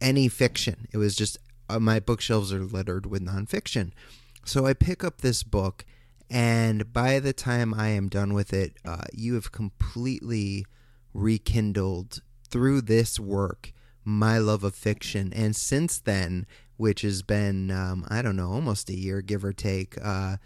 [0.01, 0.89] any fiction.
[0.93, 3.93] It was just uh, my bookshelves are littered with nonfiction.
[4.45, 5.85] So I pick up this book,
[6.31, 10.65] and by the time I am done with it, uh, you have completely
[11.13, 13.73] rekindled through this work
[14.07, 15.33] my love of fiction.
[15.35, 19.53] And since then, which has been, um, I don't know, almost a year, give or
[19.53, 20.37] take, uh,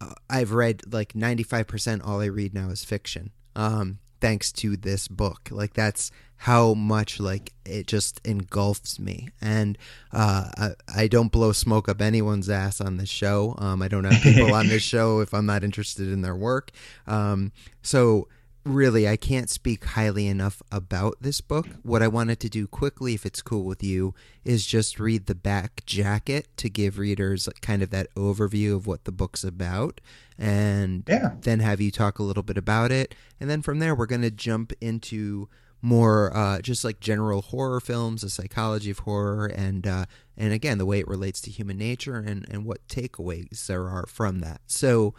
[0.00, 3.32] uh I've read like 95% all I read now is fiction.
[3.56, 5.48] Um, thanks to this book.
[5.50, 9.30] Like that's how much like it just engulfs me.
[9.40, 9.76] And
[10.12, 13.54] uh, I, I, don't blow smoke up anyone's ass on this show.
[13.58, 16.70] Um, I don't have people on this show if I'm not interested in their work.
[17.06, 18.28] Um, so
[18.64, 21.66] really, I can't speak highly enough about this book.
[21.82, 25.34] What I wanted to do quickly, if it's cool with you, is just read the
[25.34, 30.00] back jacket to give readers kind of that overview of what the book's about,
[30.38, 31.32] and yeah.
[31.40, 33.14] then have you talk a little bit about it.
[33.38, 35.48] And then from there, we're going to jump into
[35.82, 40.04] more uh, just like general horror films, the psychology of horror, and uh,
[40.36, 44.06] and again the way it relates to human nature and and what takeaways there are
[44.06, 44.60] from that.
[44.66, 45.14] So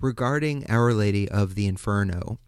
[0.00, 2.38] regarding Our Lady of the Inferno,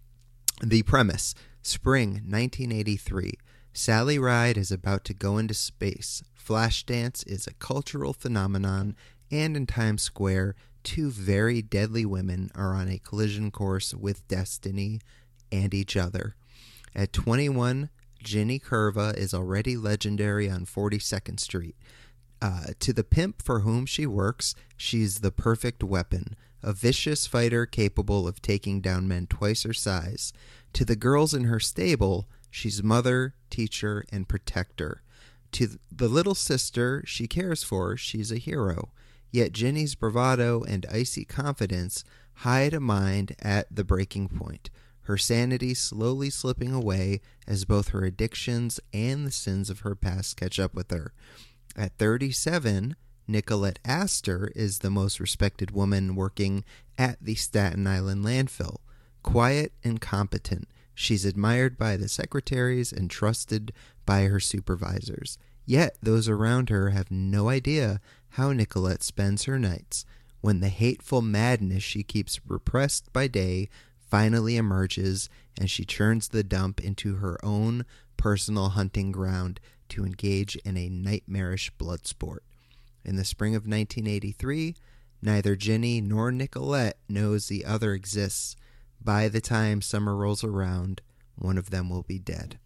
[0.63, 3.35] the premise Spring 1983.
[3.73, 6.23] Sally Ride is about to go into space.
[6.37, 8.97] Flashdance is a cultural phenomenon,
[9.31, 15.01] and in Times Square, two very deadly women are on a collision course with destiny
[15.53, 16.35] and each other.
[16.95, 17.91] At 21,
[18.23, 21.77] Jenny Curva is already legendary on 42nd Street.
[22.41, 27.67] Uh, to the pimp for whom she works, she's the perfect weapon a vicious fighter
[27.67, 30.33] capable of taking down men twice her size.
[30.75, 35.03] To the girls in her stable, she's mother, teacher, and protector.
[35.53, 38.91] To the little sister she cares for, she's a hero.
[39.31, 42.05] Yet Jenny's bravado and icy confidence
[42.37, 44.71] hide a mind at the breaking point.
[45.09, 50.37] her sanity slowly slipping away as both her addictions and the sins of her past
[50.37, 51.15] catch up with her.
[51.75, 52.95] At 37,
[53.31, 56.65] Nicolette Astor is the most respected woman working
[56.97, 58.79] at the Staten Island landfill.
[59.23, 63.73] Quiet and competent, she's admired by the secretaries and trusted
[64.07, 65.37] by her supervisors.
[65.67, 70.07] Yet those around her have no idea how Nicolette spends her nights
[70.41, 76.43] when the hateful madness she keeps repressed by day finally emerges and she turns the
[76.43, 77.85] dump into her own
[78.17, 79.61] personal hunting ground
[79.91, 82.43] to engage in a nightmarish blood sport.
[83.09, 84.77] In the spring of 1983,
[85.23, 88.55] neither Ginny nor Nicolette knows the other exists.
[89.03, 91.01] By the time summer rolls around,
[91.35, 92.59] one of them will be dead.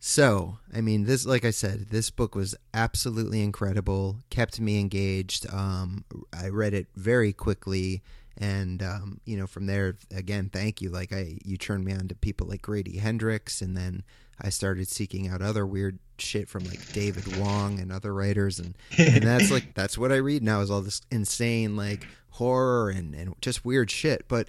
[0.00, 5.46] So, I mean, this, like I said, this book was absolutely incredible, kept me engaged.
[5.48, 8.02] Um, I read it very quickly
[8.36, 12.06] and um, you know from there again thank you like i you turned me on
[12.06, 14.04] to people like grady hendrix and then
[14.40, 18.76] i started seeking out other weird shit from like david wong and other writers and
[18.96, 23.14] and that's like that's what i read now is all this insane like horror and
[23.14, 24.48] and just weird shit but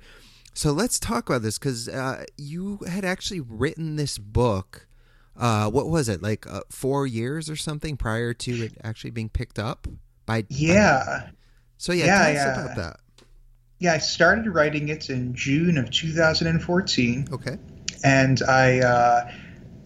[0.54, 4.88] so let's talk about this because uh, you had actually written this book
[5.38, 9.30] uh, what was it like uh, four years or something prior to it actually being
[9.30, 9.88] picked up
[10.26, 11.30] by yeah by,
[11.78, 12.42] so yeah, yeah tell yeah.
[12.42, 13.00] us about that
[13.80, 17.28] yeah, I started writing it in June of 2014.
[17.32, 17.58] Okay.
[18.04, 19.32] And I uh,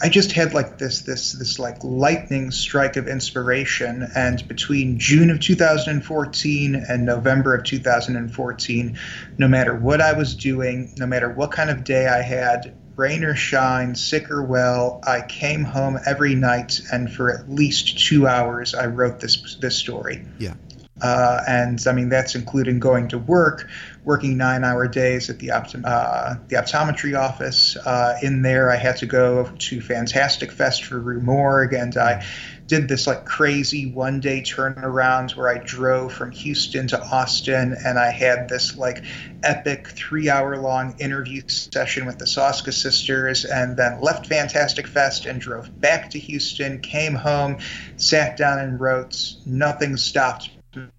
[0.01, 5.29] I just had like this this this like lightning strike of inspiration and between June
[5.29, 8.99] of 2014 and November of 2014,
[9.37, 13.23] no matter what I was doing, no matter what kind of day I had, rain
[13.23, 18.27] or shine, sick or well, I came home every night and for at least 2
[18.27, 20.25] hours I wrote this this story.
[20.39, 20.55] Yeah.
[21.01, 23.67] Uh, and I mean, that's including going to work,
[24.03, 27.77] working nine hour days at the, uh, the optometry office.
[27.77, 32.25] Uh, in there, I had to go to Fantastic Fest for Rue Morgue, and I
[32.67, 37.97] did this like crazy one day turnaround where I drove from Houston to Austin, and
[37.97, 39.03] I had this like
[39.41, 45.25] epic three hour long interview session with the Soska sisters, and then left Fantastic Fest
[45.25, 47.59] and drove back to Houston, came home,
[47.97, 49.35] sat down and wrote.
[49.45, 50.49] Nothing stopped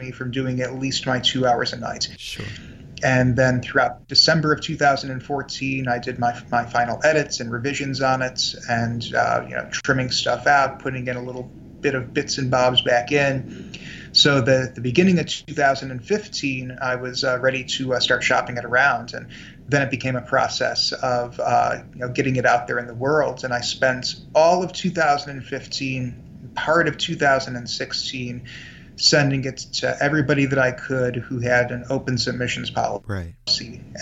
[0.00, 2.08] me from doing at least my two hours a night.
[2.18, 2.46] Sure.
[3.04, 8.22] And then throughout December of 2014, I did my my final edits and revisions on
[8.22, 12.38] it, and uh, you know trimming stuff out, putting in a little bit of bits
[12.38, 13.74] and bobs back in.
[14.12, 18.64] So the the beginning of 2015, I was uh, ready to uh, start shopping it
[18.64, 19.26] around, and
[19.68, 22.94] then it became a process of uh, you know getting it out there in the
[22.94, 23.44] world.
[23.44, 28.48] And I spent all of 2015, part of 2016
[28.96, 33.34] sending it to everybody that I could who had an open submissions policy, right.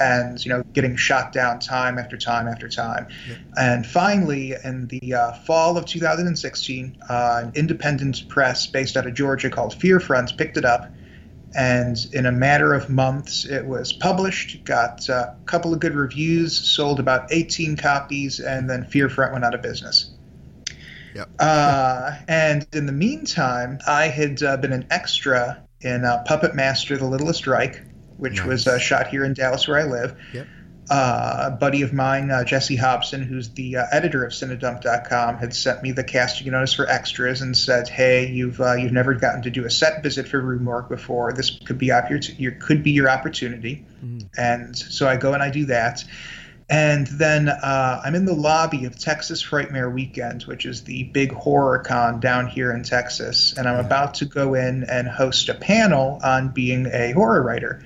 [0.01, 3.09] and you know, getting shot down time after time after time.
[3.29, 3.39] Yep.
[3.57, 9.15] And finally, in the uh, fall of 2016, uh, an independent press based out of
[9.15, 10.91] Georgia called Fear Front picked it up.
[11.55, 16.57] And in a matter of months, it was published, got a couple of good reviews,
[16.57, 20.12] sold about 18 copies, and then Fear Front went out of business.
[21.15, 21.31] Yep.
[21.39, 26.97] Uh, and in the meantime, I had uh, been an extra in uh, Puppet Master:
[26.97, 27.83] The Littlest Reich,
[28.17, 28.47] which nice.
[28.47, 30.19] was uh, shot here in Dallas, where I live.
[30.33, 30.47] Yep.
[30.91, 35.81] Uh, a buddy of mine, uh, Jesse Hobson, who's the editor of Cinedump.com, had sent
[35.83, 39.65] me the casting notice for extras and said, "Hey, you've you've never gotten to do
[39.65, 41.33] a set visit for Rue Morgue before.
[41.33, 44.29] This could be your, your could be your opportunity." Mm.
[44.37, 46.05] And so I go and I do that.
[46.73, 51.31] And then uh, I'm in the lobby of Texas Frightmare Weekend, which is the big
[51.31, 53.53] horror con down here in Texas.
[53.59, 57.85] And I'm about to go in and host a panel on being a horror writer.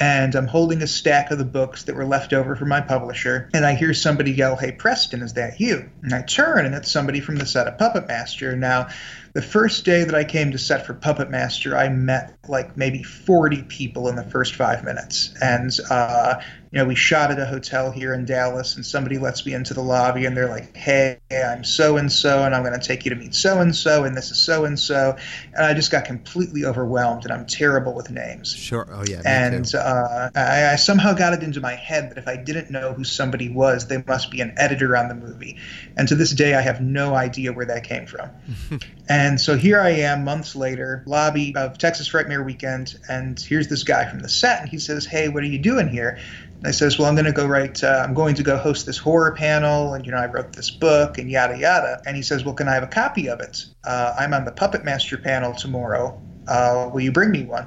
[0.00, 3.50] And I'm holding a stack of the books that were left over from my publisher.
[3.52, 5.90] And I hear somebody yell, Hey, Preston, is that you?
[6.02, 8.56] And I turn, and it's somebody from the set of Puppet Master.
[8.56, 8.88] Now,
[9.34, 13.02] the first day that I came to set for Puppet Master, I met like maybe
[13.02, 15.34] 40 people in the first five minutes.
[15.42, 16.40] And uh,
[16.72, 19.72] you know, we shot at a hotel here in Dallas, and somebody lets me into
[19.72, 23.04] the lobby, and they're like, "Hey, I'm so and so, and I'm going to take
[23.04, 25.16] you to meet so and so, and this is so and so,"
[25.54, 28.52] and I just got completely overwhelmed, and I'm terrible with names.
[28.52, 28.86] Sure.
[28.90, 29.22] Oh yeah.
[29.24, 32.92] and uh, I, I somehow got it into my head that if I didn't know
[32.92, 35.58] who somebody was, they must be an editor on the movie,
[35.96, 38.30] and to this day, I have no idea where that came from.
[39.08, 43.84] and so here I am, months later, lobby of Texas Frightmare Weekend, and here's this
[43.84, 46.18] guy from the set, and he says, "Hey, what are you doing here?"
[46.66, 48.98] I says, well, I'm going to go write, uh, I'm going to go host this
[48.98, 52.02] horror panel, and you know, I wrote this book, and yada yada.
[52.06, 53.66] And he says, well, can I have a copy of it?
[53.84, 56.20] Uh, I'm on the Puppet Master panel tomorrow.
[56.48, 57.66] Uh, will you bring me one?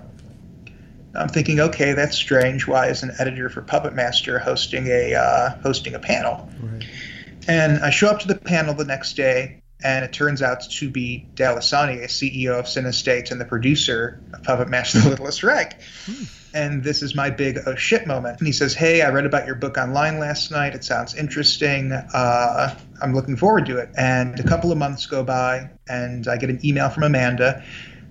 [1.15, 2.67] I'm thinking, okay, that's strange.
[2.67, 6.49] Why is an editor for Puppet Master hosting a uh, hosting a panel?
[6.61, 6.85] Right.
[7.47, 10.89] And I show up to the panel the next day, and it turns out to
[10.89, 15.81] be Dallas Sonnier, CEO of Cinestate and the producer of Puppet Master: The Littlest Reich.
[16.05, 16.23] Hmm.
[16.53, 18.39] And this is my big oh shit moment.
[18.39, 20.75] And he says, "Hey, I read about your book online last night.
[20.75, 21.91] It sounds interesting.
[21.91, 26.37] Uh, I'm looking forward to it." And a couple of months go by, and I
[26.37, 27.63] get an email from Amanda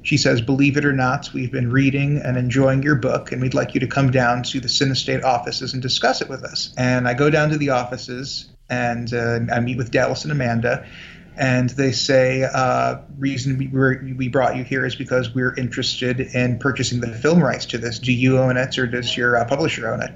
[0.08, 3.52] she says, Believe it or not, we've been reading and enjoying your book, and we'd
[3.52, 6.72] like you to come down to the Cinestate offices and discuss it with us.
[6.78, 10.86] And I go down to the offices and uh, I meet with Dallas and Amanda.
[11.38, 16.58] And they say, uh, reason we, we brought you here is because we're interested in
[16.58, 18.00] purchasing the film rights to this.
[18.00, 20.12] Do you own it or does your uh, publisher own it?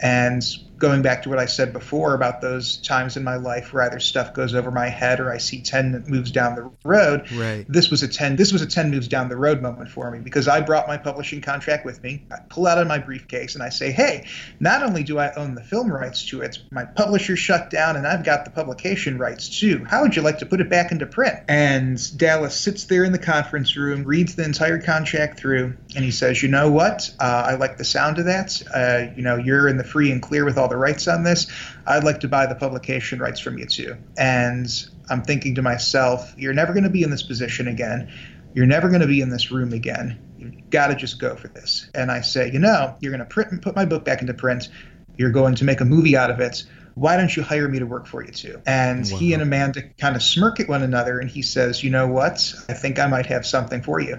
[0.00, 0.42] And
[0.82, 4.00] going back to what I said before about those times in my life where either
[4.00, 7.30] stuff goes over my head or I see 10 moves down the road.
[7.30, 7.64] Right.
[7.68, 10.18] This was a 10 this was a 10 moves down the road moment for me
[10.18, 12.24] because I brought my publishing contract with me.
[12.32, 14.26] I pull out of my briefcase and I say, "Hey,
[14.58, 18.04] not only do I own the film rights to it, my publisher shut down and
[18.04, 19.86] I've got the publication rights too.
[19.88, 23.12] How would you like to put it back into print?" And Dallas sits there in
[23.12, 27.08] the conference room, reads the entire contract through, and he says, "You know what?
[27.20, 28.60] Uh, I like the sound of that.
[28.74, 31.46] Uh, you know, you're in the free and clear with all the rights on this.
[31.86, 33.96] I'd like to buy the publication rights from you too.
[34.16, 34.66] And
[35.10, 38.10] I'm thinking to myself, you're never going to be in this position again.
[38.54, 40.18] You're never going to be in this room again.
[40.38, 41.88] You've got to just go for this.
[41.94, 44.34] And I say, you know, you're going to print and put my book back into
[44.34, 44.68] print.
[45.16, 46.64] You're going to make a movie out of it.
[46.94, 48.60] Why don't you hire me to work for you too?
[48.66, 49.18] And wow.
[49.18, 52.54] he and Amanda kind of smirk at one another, and he says, you know what?
[52.68, 54.18] I think I might have something for you.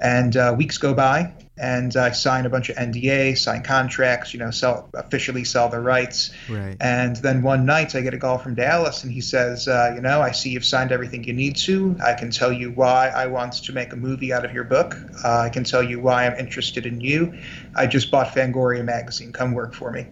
[0.00, 4.40] And uh, weeks go by, and I sign a bunch of NDA, sign contracts, you
[4.40, 6.30] know, sell officially sell the rights.
[6.48, 6.76] Right.
[6.80, 10.00] And then one night I get a call from Dallas, and he says, uh, you
[10.00, 11.96] know, I see you've signed everything you need to.
[12.04, 14.94] I can tell you why I want to make a movie out of your book.
[15.24, 17.38] Uh, I can tell you why I'm interested in you.
[17.74, 19.32] I just bought Fangoria magazine.
[19.32, 20.06] Come work for me.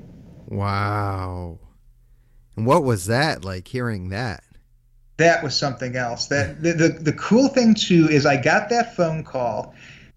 [0.46, 1.58] Wow.
[2.56, 3.68] And what was that like?
[3.68, 4.42] Hearing that.
[5.18, 6.26] That was something else.
[6.26, 9.74] That the, the, the cool thing too is I got that phone call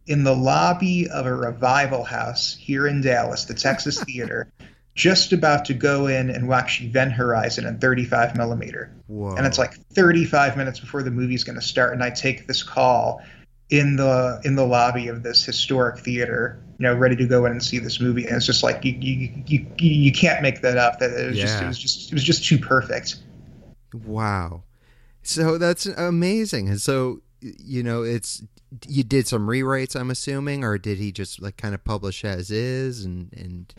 [0.10, 4.52] in the lobby of a revival house here in Dallas, the Texas Theater,
[4.96, 8.92] just about to go in and watch Event Horizon in 35 millimeter.
[9.08, 9.36] Whoa.
[9.36, 12.64] And it's like 35 minutes before the movie's going to start, and I take this
[12.64, 13.22] call
[13.70, 17.52] in the in the lobby of this historic theater, you know, ready to go in
[17.52, 18.26] and see this movie.
[18.26, 20.98] And it's just like you you you, you can't make that up.
[21.00, 21.46] That it was yeah.
[21.46, 23.18] just it was just it was just too perfect.
[23.94, 24.64] Wow.
[25.22, 26.68] So that's amazing.
[26.68, 28.42] And so you know, it's
[28.88, 32.52] you did some rewrites, I'm assuming, or did he just like kind of publish as
[32.52, 33.74] is and and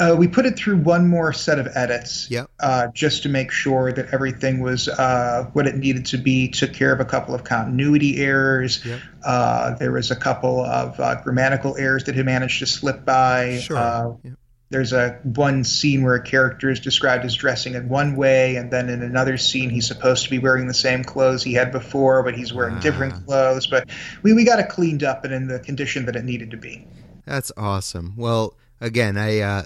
[0.00, 2.50] uh, we put it through one more set of edits, yep.
[2.58, 6.48] uh, just to make sure that everything was uh, what it needed to be.
[6.48, 8.84] Took care of a couple of continuity errors.
[8.84, 9.00] Yep.
[9.24, 13.60] Uh, there was a couple of uh, grammatical errors that he managed to slip by.
[13.60, 13.76] Sure.
[13.76, 14.34] Uh, yep.
[14.74, 18.72] There's a one scene where a character is described as dressing in one way, and
[18.72, 22.24] then in another scene he's supposed to be wearing the same clothes he had before,
[22.24, 23.68] but he's wearing different clothes.
[23.68, 23.88] But
[24.24, 26.88] we, we got it cleaned up and in the condition that it needed to be.
[27.24, 28.14] That's awesome.
[28.16, 29.62] Well, again, I uh,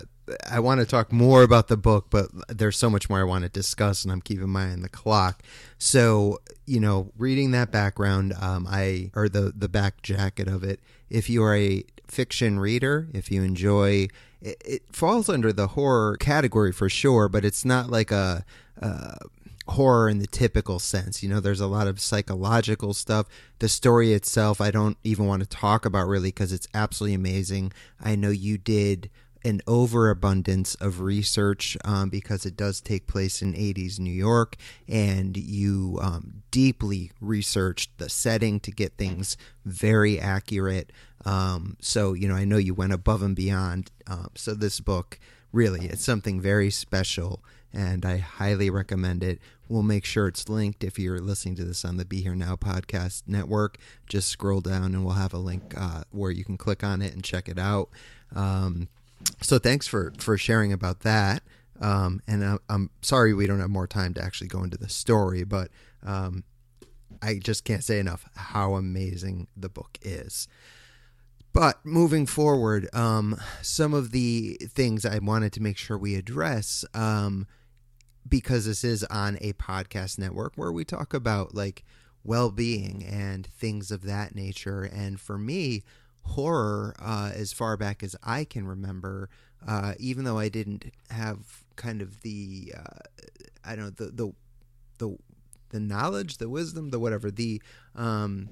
[0.46, 3.44] I want to talk more about the book, but there's so much more I want
[3.44, 5.42] to discuss, and I'm keeping my eye on the clock.
[5.78, 10.80] So, you know, reading that background, um, I or the the back jacket of it.
[11.08, 14.08] If you are a fiction reader, if you enjoy
[14.40, 18.44] it, it falls under the horror category for sure, but it's not like a,
[19.68, 21.22] horror in the typical sense.
[21.22, 23.26] You know, there's a lot of psychological stuff.
[23.58, 27.72] The story itself, I don't even want to talk about really because it's absolutely amazing.
[28.00, 29.10] I know you did
[29.44, 34.56] an overabundance of research um, because it does take place in 80s New York,
[34.88, 40.92] and you um, deeply researched the setting to get things very accurate.
[41.28, 43.90] Um, so, you know, I know you went above and beyond.
[44.06, 45.18] Um, so, this book
[45.52, 49.38] really, it's something very special, and I highly recommend it.
[49.68, 52.56] We'll make sure it's linked if you're listening to this on the Be Here Now
[52.56, 53.76] podcast network.
[54.06, 57.12] Just scroll down and we'll have a link uh, where you can click on it
[57.12, 57.90] and check it out.
[58.34, 58.88] Um,
[59.42, 61.42] so thanks for for sharing about that.
[61.78, 64.88] Um, and I, am sorry we don't have more time to actually go into the
[64.88, 65.70] story, but
[66.02, 66.44] um,
[67.20, 70.48] I just can't say enough how amazing the book is.
[71.58, 76.84] But moving forward, um, some of the things I wanted to make sure we address,
[76.94, 77.48] um,
[78.28, 81.84] because this is on a podcast network where we talk about like
[82.22, 84.84] well being and things of that nature.
[84.84, 85.82] And for me,
[86.22, 89.28] horror uh, as far back as I can remember,
[89.66, 93.00] uh, even though I didn't have kind of the uh,
[93.64, 94.32] I don't know the the
[94.98, 95.16] the
[95.70, 97.60] the knowledge, the wisdom, the whatever the
[97.94, 98.50] um,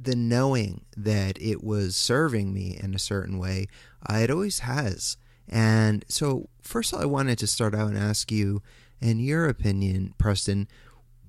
[0.00, 3.66] the knowing that it was serving me in a certain way,
[4.08, 5.16] uh, it always has.
[5.48, 8.62] And so, first all, I wanted to start out and ask you,
[9.00, 10.68] in your opinion, Preston,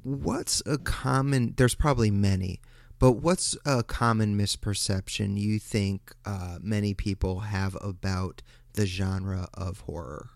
[0.04, 2.60] what's a common, there's probably many,
[3.00, 8.42] but what's a common misperception you think uh, many people have about
[8.74, 10.30] the genre of horror?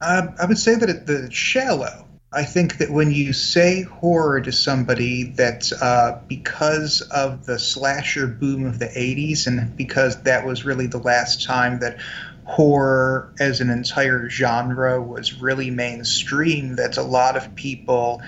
[0.00, 2.06] Uh, I would say that it, the shallow.
[2.34, 8.26] I think that when you say horror to somebody, that uh, because of the slasher
[8.26, 11.98] boom of the 80s and because that was really the last time that
[12.44, 18.20] horror as an entire genre was really mainstream, that a lot of people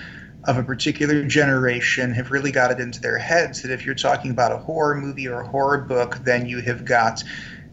[0.45, 4.31] of a particular generation have really got it into their heads that if you're talking
[4.31, 7.23] about a horror movie or a horror book, then you have got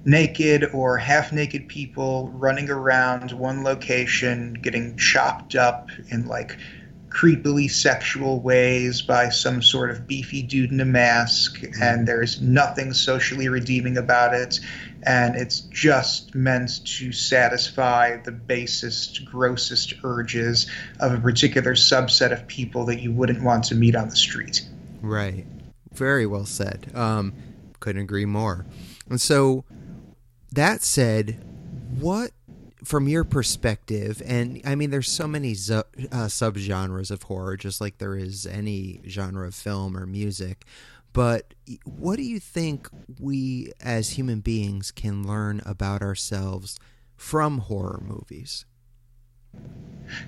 [0.04, 6.58] naked or half naked people running around one location, getting chopped up in like
[7.14, 12.92] creepily sexual ways by some sort of beefy dude in a mask, and there's nothing
[12.92, 14.58] socially redeeming about it,
[15.04, 20.66] and it's just meant to satisfy the basest, grossest urges
[20.98, 24.62] of a particular subset of people that you wouldn't want to meet on the street.
[25.00, 25.46] Right.
[25.92, 26.90] Very well said.
[26.94, 27.32] Um,
[27.78, 28.66] couldn't agree more.
[29.08, 29.64] And so,
[30.54, 31.44] that said,
[31.98, 32.32] what
[32.84, 37.80] from your perspective, and I mean, there's so many zu- uh, subgenres of horror, just
[37.80, 40.64] like there is any genre of film or music.
[41.12, 42.88] But what do you think
[43.20, 46.78] we as human beings can learn about ourselves
[47.16, 48.66] from horror movies?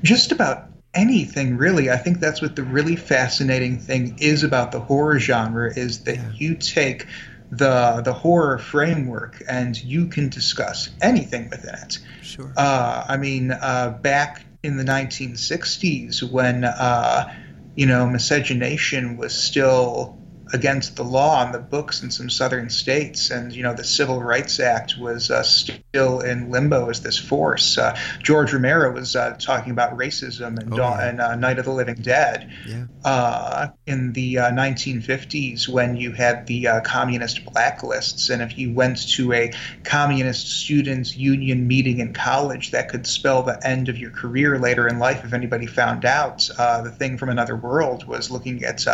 [0.03, 1.91] Just about anything, really.
[1.91, 6.16] I think that's what the really fascinating thing is about the horror genre is that
[6.16, 6.31] yeah.
[6.35, 7.07] you take
[7.51, 11.99] the the horror framework and you can discuss anything within it.
[12.22, 12.53] Sure.
[12.57, 17.32] Uh, I mean, uh, back in the 1960s when uh,
[17.74, 20.18] you know miscegenation was still
[20.53, 24.22] against the law on the books in some southern states, and you know the Civil
[24.22, 27.78] Rights Act was uh, still in limbo as this force.
[27.78, 31.09] Uh, George Romero was uh, talking about racism and, oh, yeah.
[31.09, 32.84] and uh, Night of the Living Dead yeah.
[33.05, 39.09] Uh, in the 1950s uh, when you had the communist blacklists, and if you went
[39.14, 39.53] to a
[39.84, 44.86] communist students union meeting in college, that could spell the end of your career later
[44.86, 46.49] in life if anybody found out.
[46.57, 48.84] the thing from another world was looking at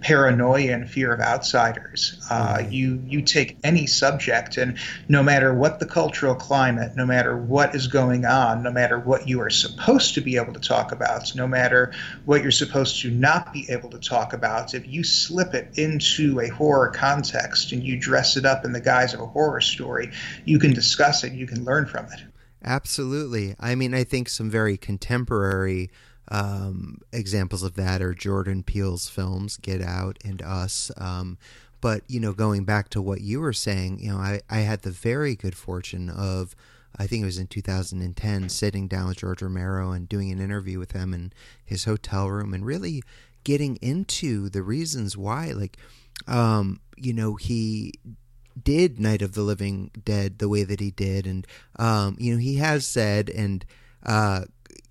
[0.00, 2.20] paranoia and fear of outsiders.
[2.30, 2.72] Uh, mm-hmm.
[2.72, 4.78] You you take any subject, and
[5.08, 9.28] no matter what the cultural climate, no matter what is going on, no matter what
[9.28, 11.92] you are supposed to be able to talk about, no matter
[12.24, 16.40] what you're supposed to not be able to talk about, if you slip it into
[16.40, 20.10] a horror context and you dress it up in the guise of a horror story,
[20.44, 21.32] you can discuss it.
[21.32, 22.20] You can learn from it.
[22.64, 23.54] Absolutely.
[23.60, 25.90] I mean, I think some very contemporary
[26.28, 30.90] um, examples of that are Jordan Peele's films, Get Out and Us.
[30.96, 31.38] Um,
[31.80, 34.82] but you know, going back to what you were saying, you know, I, I had
[34.82, 36.56] the very good fortune of,
[36.96, 40.78] I think it was in 2010, sitting down with George Romero and doing an interview
[40.78, 41.32] with him in
[41.64, 43.02] his hotel room and really
[43.42, 45.76] getting into the reasons why, like,
[46.26, 47.92] um, you know, he
[48.62, 51.46] did Night of the Living Dead the way that he did, and
[51.76, 53.64] um, you know, he has said and
[54.04, 54.42] uh,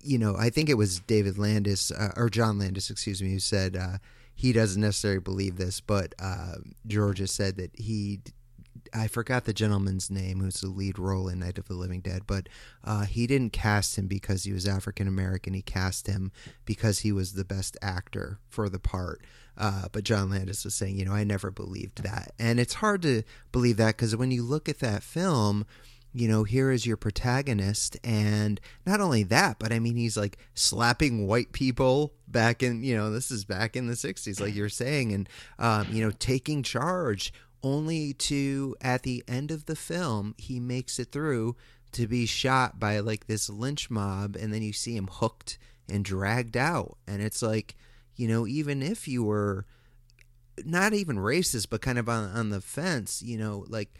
[0.04, 3.40] you know, I think it was David Landis uh, or John Landis, excuse me, who
[3.40, 3.98] said uh,
[4.34, 6.54] he doesn't necessarily believe this, but uh,
[6.86, 8.20] Georgia said that he.
[8.92, 12.22] I forgot the gentleman's name who's the lead role in Night of the Living Dead,
[12.26, 12.48] but
[12.84, 15.54] uh, he didn't cast him because he was African American.
[15.54, 16.30] He cast him
[16.64, 19.22] because he was the best actor for the part.
[19.56, 22.32] Uh, but John Landis was saying, you know, I never believed that.
[22.38, 25.66] And it's hard to believe that because when you look at that film,
[26.14, 27.98] you know, here is your protagonist.
[28.04, 32.96] And not only that, but I mean, he's like slapping white people back in, you
[32.96, 36.62] know, this is back in the 60s, like you're saying, and, um, you know, taking
[36.62, 37.32] charge
[37.64, 41.56] only to, at the end of the film, he makes it through
[41.92, 44.36] to be shot by like this lynch mob.
[44.36, 45.58] And then you see him hooked
[45.88, 46.96] and dragged out.
[47.08, 47.74] And it's like,
[48.14, 49.66] you know, even if you were
[50.64, 53.92] not even racist, but kind of on, on the fence, you know, like,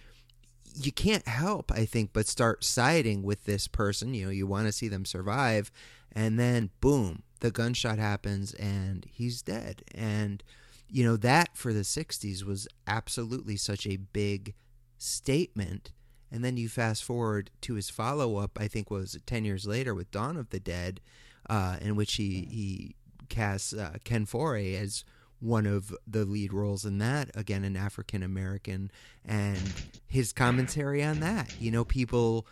[0.75, 4.15] you can't help, I think, but start siding with this person.
[4.15, 5.71] You know, you want to see them survive,
[6.13, 9.83] and then boom, the gunshot happens and he's dead.
[9.95, 10.43] And
[10.89, 14.55] you know that for the '60s was absolutely such a big
[14.99, 15.93] statement.
[16.31, 18.59] And then you fast forward to his follow up.
[18.61, 21.01] I think was ten years later with Dawn of the Dead,
[21.49, 22.97] uh, in which he he
[23.29, 25.05] casts uh, Ken Foree as
[25.41, 28.91] one of the lead roles in that again an african american
[29.25, 29.59] and
[30.07, 32.47] his commentary on that you know people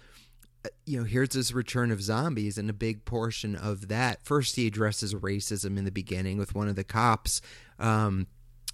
[0.64, 4.57] uh, you know here's this return of zombies and a big portion of that first
[4.57, 7.41] he addresses racism in the beginning with one of the cops
[7.78, 8.26] um,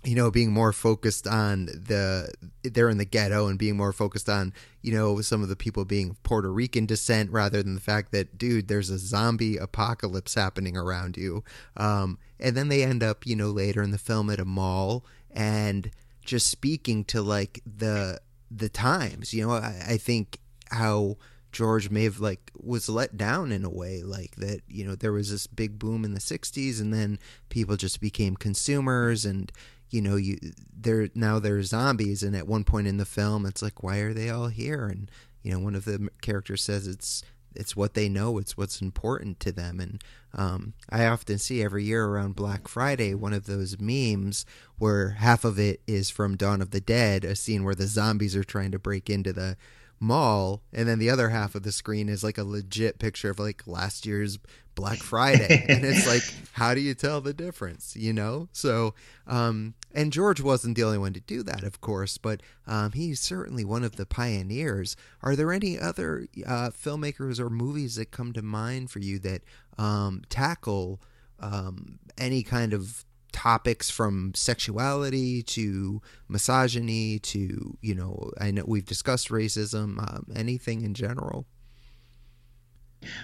[0.04, 2.32] you know, being more focused on the
[2.62, 5.84] they're in the ghetto and being more focused on you know some of the people
[5.84, 10.76] being Puerto Rican descent rather than the fact that dude, there's a zombie apocalypse happening
[10.76, 11.42] around you.
[11.76, 15.04] Um, and then they end up you know later in the film at a mall
[15.30, 15.90] and
[16.24, 18.20] just speaking to like the
[18.50, 19.32] the times.
[19.34, 20.38] You know, I, I think
[20.70, 21.16] how
[21.52, 25.12] George may have like was let down in a way like that you know there
[25.12, 27.18] was this big boom in the 60s and then
[27.48, 29.50] people just became consumers and
[29.88, 30.36] you know you
[30.78, 34.12] they're now they're zombies and at one point in the film it's like why are
[34.12, 35.10] they all here and
[35.42, 37.24] you know one of the characters says it's
[37.58, 39.80] it's what they know it's what's important to them.
[39.80, 40.02] And
[40.34, 44.44] um, i often see every year around black friday one of those memes
[44.76, 48.36] where half of it is from dawn of the dead a scene where the zombies
[48.36, 49.56] are trying to break into the
[50.00, 50.62] mall.
[50.72, 53.66] And then the other half of the screen is like a legit picture of like
[53.66, 54.38] last year's
[54.78, 55.64] black friday.
[55.68, 56.22] And it's like
[56.52, 58.48] how do you tell the difference you know?
[58.52, 58.94] So
[59.26, 63.20] um and george wasn't the only one to do that of course but um he's
[63.20, 64.96] certainly one of the pioneers.
[65.22, 69.42] Are there any other uh filmmakers or movies that come to mind for you that
[69.76, 71.00] um tackle
[71.40, 78.84] um any kind of topics from sexuality to misogyny to you know I know we've
[78.84, 81.46] discussed racism um, anything in general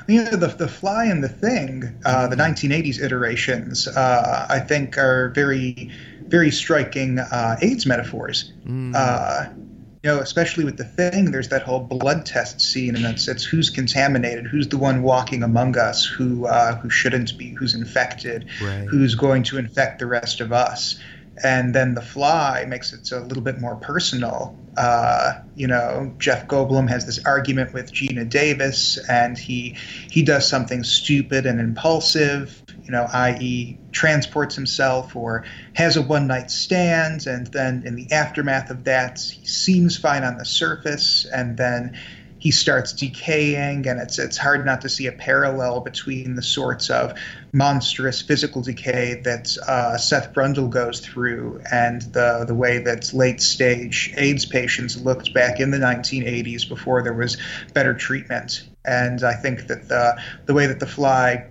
[0.07, 4.99] you know the the fly and the thing uh, the 1980s iterations uh, I think
[4.99, 5.91] are very
[6.27, 9.57] very striking uh, AIDS metaphors mm.
[10.03, 13.45] you know especially with the thing there's that whole blood test scene and it's, it's
[13.45, 18.47] who's contaminated who's the one walking among us who uh, who shouldn't be who's infected
[18.63, 18.87] right.
[18.89, 20.99] who's going to infect the rest of us
[21.43, 26.47] and then the fly makes it a little bit more personal uh, you know jeff
[26.49, 29.77] goldblum has this argument with Geena davis and he
[30.11, 35.45] he does something stupid and impulsive you know i.e transports himself or
[35.75, 40.25] has a one night stand and then in the aftermath of that he seems fine
[40.25, 41.97] on the surface and then
[42.45, 46.91] he starts decaying, and it's it's hard not to see a parallel between the sorts
[46.91, 47.19] of
[47.55, 53.41] monstrous physical decay that uh, Seth Brundle goes through and the the way that late
[53.41, 57.37] stage AIDS patients looked back in the 1980s before there was
[57.73, 58.69] better treatment.
[58.85, 61.47] And I think that the the way that The Fly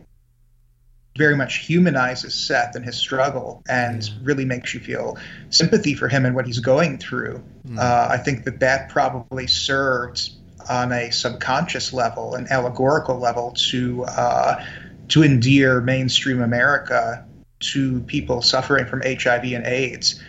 [1.17, 4.13] very much humanizes Seth and his struggle and yeah.
[4.23, 5.17] really makes you feel
[5.51, 7.41] sympathy for him and what he's going through.
[7.67, 7.79] Mm.
[7.79, 10.31] Uh, I think that that probably served
[10.69, 14.65] on a subconscious level, an allegorical level, to uh,
[15.13, 17.23] to endear mainstream America
[17.59, 20.19] to people suffering from HIV and AIDS,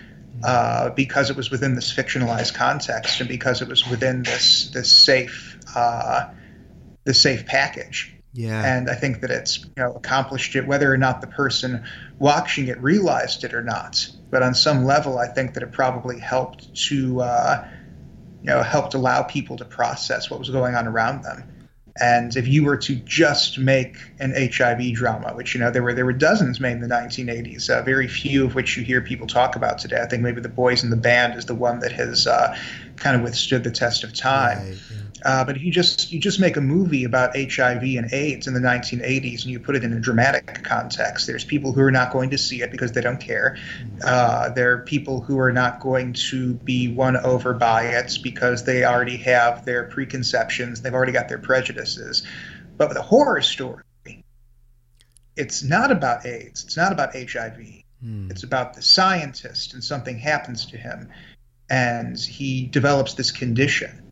[0.44, 4.94] uh, because it was within this fictionalized context and because it was within this this
[4.94, 6.28] safe uh,
[7.04, 8.14] this safe package.
[8.34, 8.62] Yeah.
[8.62, 11.86] And I think that it's you know accomplished it whether or not the person
[12.18, 14.06] watching it realized it or not.
[14.30, 17.68] But on some level, I think that it probably helped to uh,
[18.44, 21.53] you know, helped allow people to process what was going on around them.
[22.00, 25.94] And if you were to just make an HIV drama, which you know there were
[25.94, 29.28] there were dozens made in the 1980s, uh, very few of which you hear people
[29.28, 30.00] talk about today.
[30.02, 32.56] I think maybe The Boys in the Band is the one that has uh,
[32.96, 34.58] kind of withstood the test of time.
[34.58, 34.98] Right, yeah.
[35.24, 38.52] Uh, but if you just you just make a movie about HIV and AIDS in
[38.52, 42.12] the 1980s and you put it in a dramatic context, there's people who are not
[42.12, 43.56] going to see it because they don't care.
[44.04, 48.64] Uh, there are people who are not going to be won over by it because
[48.64, 52.26] they already have their preconceptions, they've already got their prejudices.
[52.76, 53.82] But with a horror story,
[55.36, 57.82] it's not about AIDS, it's not about HIV.
[58.02, 58.30] Hmm.
[58.30, 61.08] It's about the scientist and something happens to him
[61.70, 64.04] and he develops this condition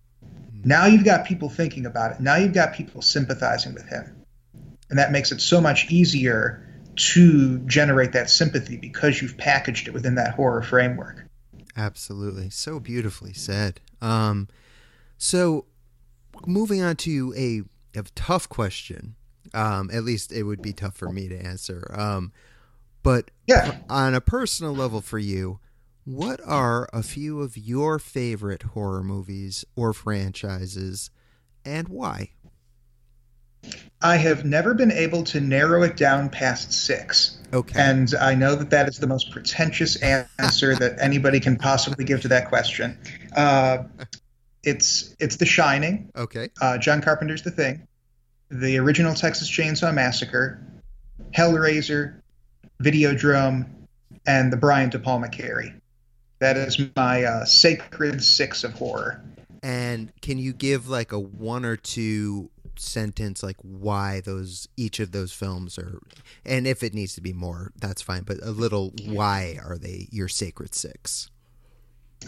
[0.64, 2.20] now you've got people thinking about it.
[2.20, 4.24] Now you've got people sympathizing with him.
[4.90, 9.94] And that makes it so much easier to generate that sympathy because you've packaged it
[9.94, 11.26] within that horror framework.
[11.76, 12.50] Absolutely.
[12.50, 13.80] So beautifully said.
[14.00, 14.48] Um,
[15.16, 15.64] so
[16.46, 19.14] moving on to a, a tough question.
[19.54, 21.90] Um, at least it would be tough for me to answer.
[21.92, 22.32] Um,
[23.02, 23.78] but yeah.
[23.88, 25.58] on a personal level for you,
[26.04, 31.10] what are a few of your favorite horror movies or franchises
[31.64, 32.30] and why?
[34.00, 37.38] I have never been able to narrow it down past six.
[37.52, 37.80] Okay.
[37.80, 42.22] And I know that that is the most pretentious answer that anybody can possibly give
[42.22, 42.98] to that question.
[43.36, 43.84] Uh,
[44.64, 46.10] it's it's The Shining.
[46.16, 46.48] Okay.
[46.60, 47.86] Uh, John Carpenter's The Thing,
[48.50, 50.60] the original Texas Chainsaw Massacre,
[51.30, 52.20] Hellraiser,
[52.82, 53.68] Videodrome,
[54.26, 55.74] and the Brian De Palma Carrie.
[56.42, 59.22] That is my uh, sacred six of horror.
[59.62, 65.12] And can you give like a one or two sentence like why those each of
[65.12, 66.00] those films are
[66.44, 70.08] and if it needs to be more that's fine but a little why are they
[70.10, 71.30] your sacred six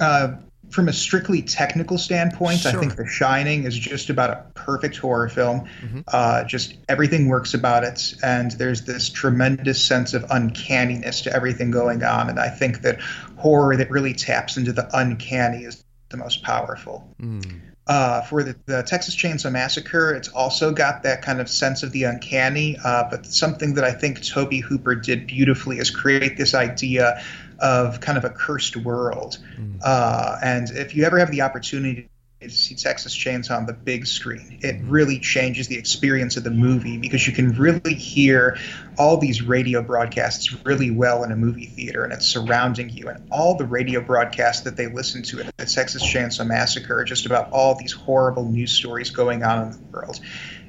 [0.01, 0.36] uh,
[0.70, 2.72] from a strictly technical standpoint, Sure.
[2.72, 5.66] I think The Shining is just about a perfect horror film.
[5.80, 6.01] Mm-hmm.
[6.09, 11.70] Uh, just everything works about it, and there's this tremendous sense of uncanniness to everything
[11.70, 12.28] going on.
[12.28, 13.01] And I think that
[13.36, 17.09] horror that really taps into the uncanny is the most powerful.
[17.20, 17.61] Mm.
[17.86, 21.92] Uh, for the, the Texas Chainsaw Massacre, it's also got that kind of sense of
[21.92, 22.78] the uncanny.
[22.82, 27.22] Uh, but something that I think Tobe Hooper did beautifully is create this idea
[27.59, 29.39] of kind of a cursed world.
[29.83, 32.09] Uh, and if you ever have the opportunity
[32.41, 36.51] to see Texas Chainsaw on the big screen, it really changes the experience of the
[36.51, 38.59] movie because you can really hear
[38.99, 43.09] all these radio broadcasts really well in a movie theater and it's surrounding you.
[43.09, 47.05] And all the radio broadcasts that they listen to at the Texas Chainsaw Massacre are
[47.05, 50.21] just about all these horrible news stories going on in the world.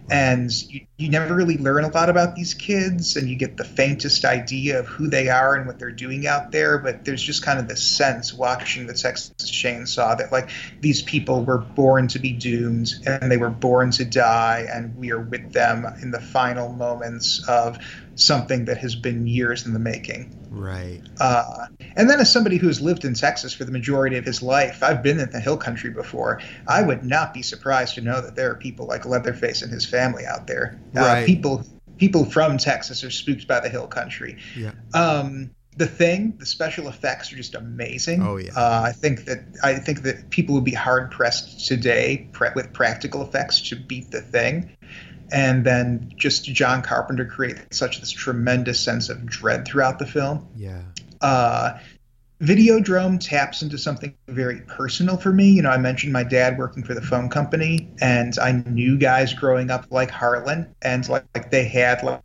[0.09, 3.63] And you, you never really learn a lot about these kids, and you get the
[3.63, 6.77] faintest idea of who they are and what they're doing out there.
[6.77, 10.51] But there's just kind of this sense watching the Texas Chainsaw that, like,
[10.81, 15.11] these people were born to be doomed and they were born to die, and we
[15.11, 17.79] are with them in the final moments of
[18.13, 20.29] something that has been years in the making.
[20.55, 24.41] Right Uh, and then, as somebody who's lived in Texas for the majority of his
[24.41, 26.41] life, I've been in the hill country before.
[26.67, 29.85] I would not be surprised to know that there are people like Leatherface and his
[29.85, 30.79] family out there.
[30.93, 31.23] Right.
[31.23, 31.63] Uh, people,
[31.97, 34.37] people from Texas are spooked by the hill country.
[34.57, 38.21] yeah Um, the thing, the special effects are just amazing.
[38.23, 38.51] Oh, yeah.
[38.55, 42.71] Uh, I think that I think that people would be hard pressed today pre- with
[42.71, 44.71] practical effects to beat the thing.
[45.31, 50.47] And then just John Carpenter created such this tremendous sense of dread throughout the film
[50.55, 50.81] yeah
[51.21, 51.77] uh,
[52.41, 55.51] Videodrome taps into something very personal for me.
[55.51, 59.33] You know, I mentioned my dad working for the phone company, and I knew guys
[59.33, 62.21] growing up like Harlan, and like, like they had like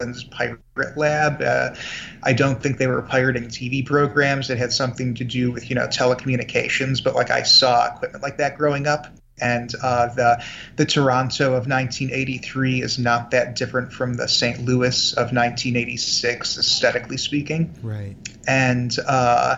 [0.00, 1.40] Harlan's pirate lab.
[1.40, 1.76] Uh,
[2.24, 5.76] I don't think they were pirating TV programs It had something to do with you
[5.76, 9.06] know telecommunications, but like I saw equipment like that growing up.
[9.40, 10.44] And uh, the
[10.76, 14.64] the Toronto of 1983 is not that different from the St.
[14.64, 18.16] Louis of 1986, aesthetically speaking right
[18.46, 19.56] and uh,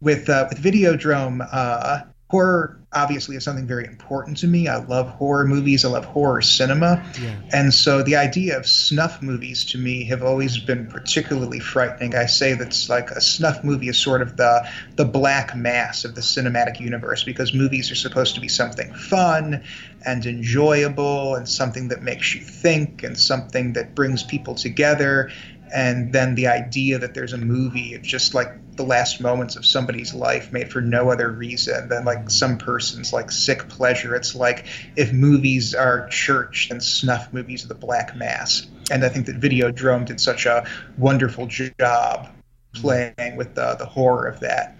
[0.00, 4.68] with uh, with Videodrome, uh, horror obviously is something very important to me.
[4.68, 5.84] I love horror movies.
[5.84, 10.22] I love horror cinema, yeah and so the idea of snuff movies to me have
[10.22, 12.14] always been particularly frightening.
[12.14, 16.14] I say that's like a snuff movie is sort of the the black mass of
[16.14, 19.64] the cinematic universe because movies are supposed to be something fun
[20.04, 25.30] and enjoyable and something that makes you think and something that brings people together
[25.74, 29.64] and then the idea that there's a movie it's just like the last moments of
[29.64, 34.14] somebody's life made for no other reason than like some person's like sick pleasure.
[34.14, 34.66] It's like
[34.96, 39.40] if movies are church then snuff movies are the black mass and i think that
[39.40, 40.66] videodrome did such a
[40.96, 42.28] wonderful job
[42.74, 44.76] playing with the, the horror of that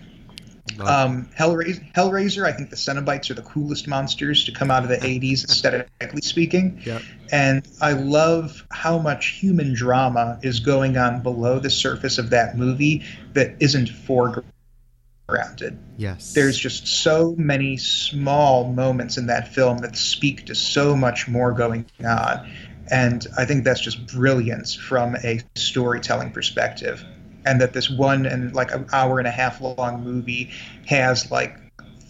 [0.81, 4.89] Um, Hellraiser, Hellraiser, I think the Cenobites are the coolest monsters to come out of
[4.89, 6.81] the 80s, aesthetically speaking.
[6.85, 7.03] Yep.
[7.33, 12.57] And I love how much human drama is going on below the surface of that
[12.57, 15.79] movie that isn't foregrounded.
[15.97, 21.29] yes There's just so many small moments in that film that speak to so much
[21.29, 22.51] more going on.
[22.89, 27.05] And I think that's just brilliance from a storytelling perspective.
[27.47, 30.51] And that this one and like an hour and a half long movie
[30.87, 31.57] has like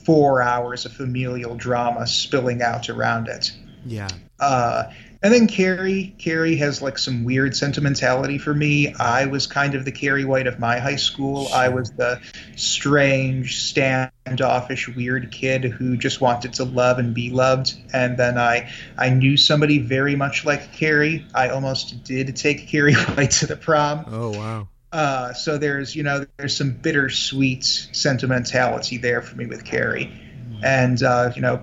[0.04, 3.52] four hours of familial drama spilling out around it.
[3.84, 4.08] yeah
[4.40, 4.84] Uh,
[5.22, 8.94] and then Carrie, Carrie has like some weird sentimentality for me.
[8.94, 11.48] I was kind of the Carrie White of my high school.
[11.52, 12.20] I was the
[12.54, 17.74] strange, standoffish, weird kid who just wanted to love and be loved.
[17.92, 21.26] And then I, I knew somebody very much like Carrie.
[21.34, 24.04] I almost did take Carrie White to the prom.
[24.08, 29.62] oh wow Uh, so there's, you know, there's some bittersweet sentimentality there for me with
[29.62, 30.10] Carrie,
[30.64, 31.62] and uh, you know,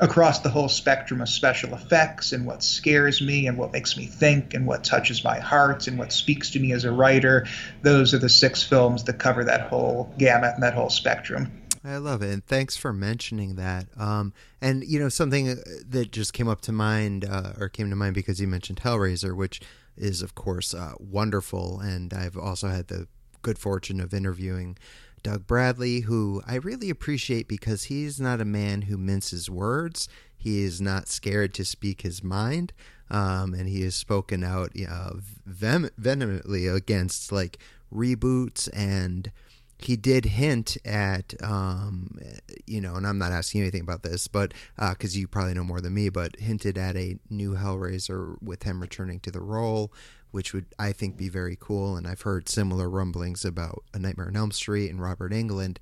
[0.00, 4.04] across the whole spectrum of special effects and what scares me and what makes me
[4.04, 7.46] think and what touches my heart and what speaks to me as a writer,
[7.80, 11.50] those are the six films that cover that whole gamut and that whole spectrum.
[11.82, 13.86] I love it, and thanks for mentioning that.
[13.96, 15.46] Um, and you know, something
[15.88, 19.34] that just came up to mind, uh, or came to mind because you mentioned Hellraiser,
[19.34, 19.62] which
[19.98, 23.08] is of course uh, wonderful, and I've also had the
[23.42, 24.76] good fortune of interviewing
[25.22, 30.08] Doug Bradley, who I really appreciate because he's not a man who minces words.
[30.36, 32.72] He is not scared to speak his mind,
[33.10, 37.58] um, and he has spoken out uh, venom- vehemently against like
[37.92, 39.32] reboots and
[39.78, 42.18] he did hint at, um,
[42.66, 45.64] you know, and I'm not asking anything about this, but because uh, you probably know
[45.64, 49.92] more than me, but hinted at a new Hellraiser with him returning to the role,
[50.32, 51.96] which would I think be very cool.
[51.96, 55.78] And I've heard similar rumblings about A Nightmare on Elm Street and Robert Englund.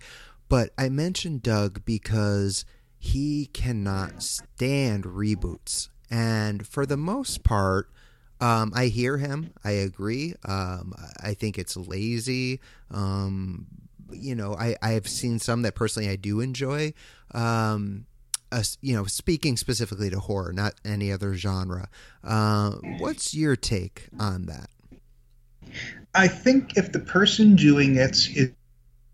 [0.48, 2.64] But I mentioned Doug because
[2.98, 5.88] he cannot stand reboots.
[6.10, 7.90] And for the most part,
[8.40, 9.52] um, I hear him.
[9.64, 10.34] I agree.
[10.44, 10.92] Um,
[11.22, 12.60] I think it's lazy.
[12.90, 13.66] Um,
[14.12, 16.92] you know, I, I have seen some that personally I do enjoy.
[17.32, 18.06] Um,
[18.52, 21.88] uh, you know, speaking specifically to horror, not any other genre.
[22.22, 24.70] Uh, what's your take on that?
[26.14, 28.50] I think if the person doing it is,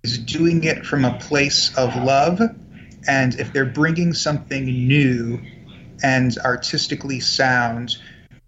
[0.02, 2.40] is doing it from a place of love,
[3.08, 5.40] and if they're bringing something new
[6.02, 7.96] and artistically sound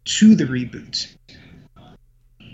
[0.04, 1.13] to the reboot,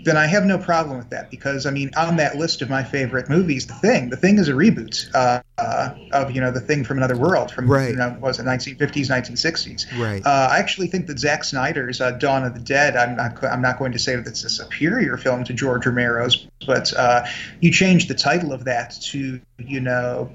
[0.03, 2.83] then I have no problem with that because I mean, on that list of my
[2.83, 6.59] favorite movies, The Thing, The Thing is a reboot uh, uh, of you know The
[6.59, 7.89] Thing from Another World from right.
[7.89, 9.99] you know was it 1950s, 1960s.
[9.99, 10.25] Right.
[10.25, 12.95] Uh, I actually think that Zack Snyder's uh, Dawn of the Dead.
[12.95, 16.47] I'm not I'm not going to say that it's a superior film to George Romero's,
[16.65, 17.25] but uh,
[17.59, 20.31] you change the title of that to you know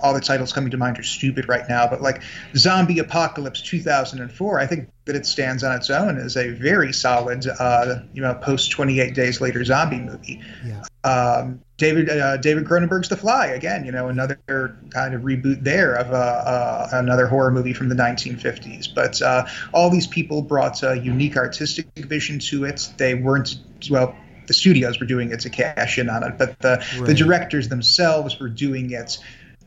[0.00, 2.22] all the titles coming to mind are stupid right now, but like
[2.54, 7.46] Zombie Apocalypse 2004, I think that it stands on its own as a very solid,
[7.46, 10.42] uh, you know, post 28 Days Later zombie movie.
[10.64, 10.82] Yeah.
[11.04, 15.94] Um, David uh, David Cronenberg's The Fly, again, you know, another kind of reboot there
[15.94, 18.92] of uh, uh another horror movie from the 1950s.
[18.92, 22.88] But uh, all these people brought a unique artistic vision to it.
[22.96, 23.56] They weren't
[23.90, 27.06] well the studios were doing it to cash in on it, but the, right.
[27.06, 29.18] the directors themselves were doing it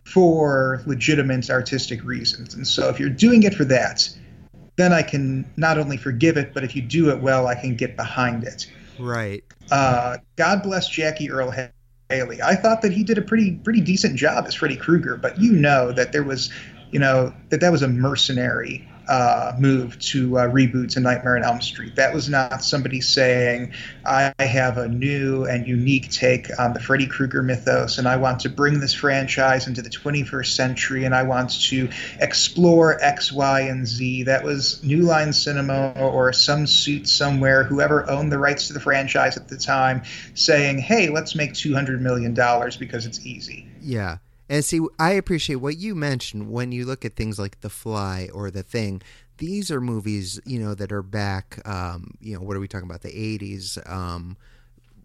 [0.05, 2.55] for legitimate artistic reasons.
[2.55, 4.09] And so if you're doing it for that,
[4.79, 7.75] then I can not only forgive it, but if you do it well, I can
[7.75, 8.71] get behind it.
[8.97, 9.43] Right.
[9.69, 11.53] Uh, God bless Jackie Earle
[12.09, 12.41] Haley.
[12.41, 15.51] I thought that he did a pretty pretty decent job as Freddy Krueger, but you
[15.51, 16.51] know that there was,
[16.91, 21.43] you know, that that was a mercenary uh, move to uh, reboots A Nightmare on
[21.43, 21.95] Elm Street.
[21.95, 23.73] That was not somebody saying,
[24.05, 28.41] I have a new and unique take on the Freddy Krueger mythos, and I want
[28.41, 31.89] to bring this franchise into the 21st century, and I want to
[32.19, 34.23] explore X, Y, and Z.
[34.23, 38.79] That was New Line Cinema or some suit somewhere, whoever owned the rights to the
[38.79, 40.03] franchise at the time,
[40.35, 42.35] saying, hey, let's make $200 million
[42.79, 43.67] because it's easy.
[43.81, 44.17] Yeah.
[44.49, 48.29] And see, I appreciate what you mentioned when you look at things like The Fly
[48.33, 49.01] or The Thing.
[49.37, 52.89] These are movies, you know, that are back, um, you know, what are we talking
[52.89, 53.03] about?
[53.03, 54.35] The 80s, um,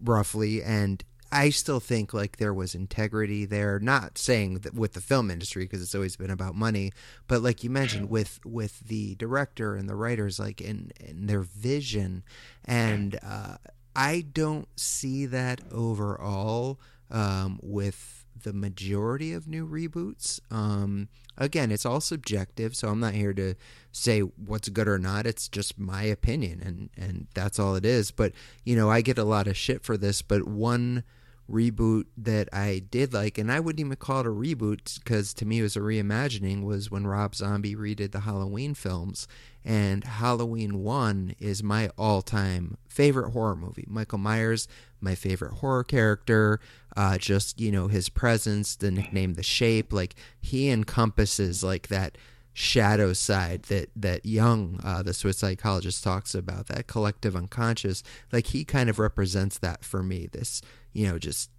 [0.03, 0.63] roughly.
[0.63, 3.79] And I still think like there was integrity there.
[3.79, 6.91] Not saying that with the film industry because it's always been about money,
[7.27, 11.41] but like you mentioned with with the director and the writers, like in in their
[11.41, 12.23] vision,
[12.63, 13.57] and uh,
[13.95, 16.79] I don't see that overall
[17.09, 20.39] um, with the majority of new reboots.
[20.51, 23.55] Um, again, it's all subjective, so I'm not here to
[23.91, 25.25] say what's good or not.
[25.25, 28.11] It's just my opinion, and and that's all it is.
[28.11, 28.33] But
[28.63, 30.21] you know, I get a lot of shit for this.
[30.21, 31.03] But one
[31.49, 35.45] reboot that I did like, and I wouldn't even call it a reboot because to
[35.45, 39.27] me it was a reimagining, was when Rob Zombie redid the Halloween films.
[39.63, 43.85] And Halloween 1 is my all time favorite horror movie.
[43.87, 44.67] Michael Myers,
[45.01, 46.59] my favorite horror character.
[46.95, 49.91] Uh, just, you know, his presence, the nickname, the shape.
[49.91, 52.17] Like, he encompasses, like, that
[52.57, 58.01] shadow side that that Jung, uh, the Swiss psychologist, talks about, that collective unconscious.
[58.31, 60.29] Like he kind of represents that for me.
[60.31, 60.61] This,
[60.93, 61.51] you know, just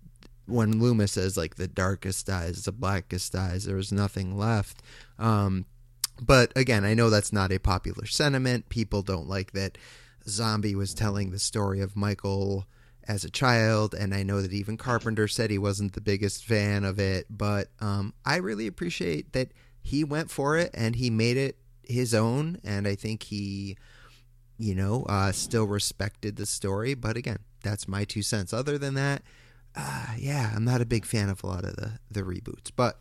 [0.47, 4.83] when Loomis says like the darkest eyes, the blackest eyes, there was nothing left.
[5.19, 5.67] Um,
[6.19, 8.71] but again, I know that's not a popular sentiment.
[8.71, 9.77] People don't like that.
[10.27, 12.67] Zombie was telling the story of Michael
[13.07, 16.85] as a child, and I know that even Carpenter said he wasn't the biggest fan
[16.85, 17.27] of it.
[17.29, 19.53] But um, I really appreciate that
[19.87, 23.77] he went for it and he made it his own, and I think he,
[24.59, 26.95] you know, uh, still respected the story.
[26.95, 28.53] But again, that's my two cents.
[28.53, 29.23] Other than that,
[29.77, 32.73] uh, yeah, I'm not a big fan of a lot of the the reboots.
[32.75, 32.99] But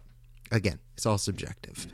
[0.51, 1.87] again, it's all subjective.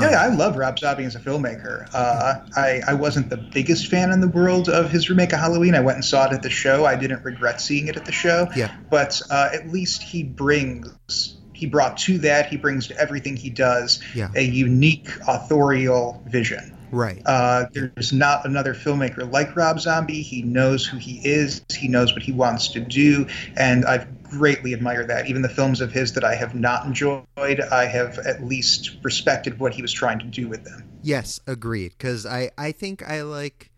[0.00, 1.88] Yeah, um, I love Rob Zombie as a filmmaker.
[1.92, 5.74] Uh, I, I wasn't the biggest fan in the world of his remake of Halloween.
[5.76, 6.86] I went and saw it at the show.
[6.86, 8.48] I didn't regret seeing it at the show.
[8.56, 8.74] Yeah.
[8.90, 12.48] But uh, at least he brings he brought to that.
[12.48, 14.28] He brings to everything he does yeah.
[14.34, 16.76] a unique authorial vision.
[16.90, 17.22] Right.
[17.24, 20.20] Uh, there's not another filmmaker like Rob Zombie.
[20.20, 21.64] He knows who he is.
[21.74, 25.26] He knows what he wants to do, and I've greatly admired that.
[25.28, 29.58] Even the films of his that I have not enjoyed, I have at least respected
[29.58, 30.84] what he was trying to do with them.
[31.02, 31.92] Yes, agreed.
[31.96, 33.72] Because I I think I like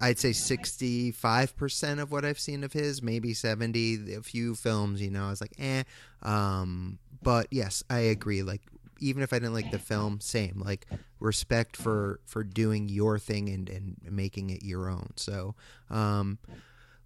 [0.00, 5.10] I'd say 65% of what I've seen of his, maybe 70, a few films, you
[5.10, 5.84] know, I was like, eh.
[6.22, 8.42] Um, but yes, I agree.
[8.42, 8.62] Like,
[9.00, 10.62] even if I didn't like the film, same.
[10.64, 10.86] Like,
[11.18, 15.12] respect for, for doing your thing and, and making it your own.
[15.16, 15.54] So,
[15.90, 16.38] um,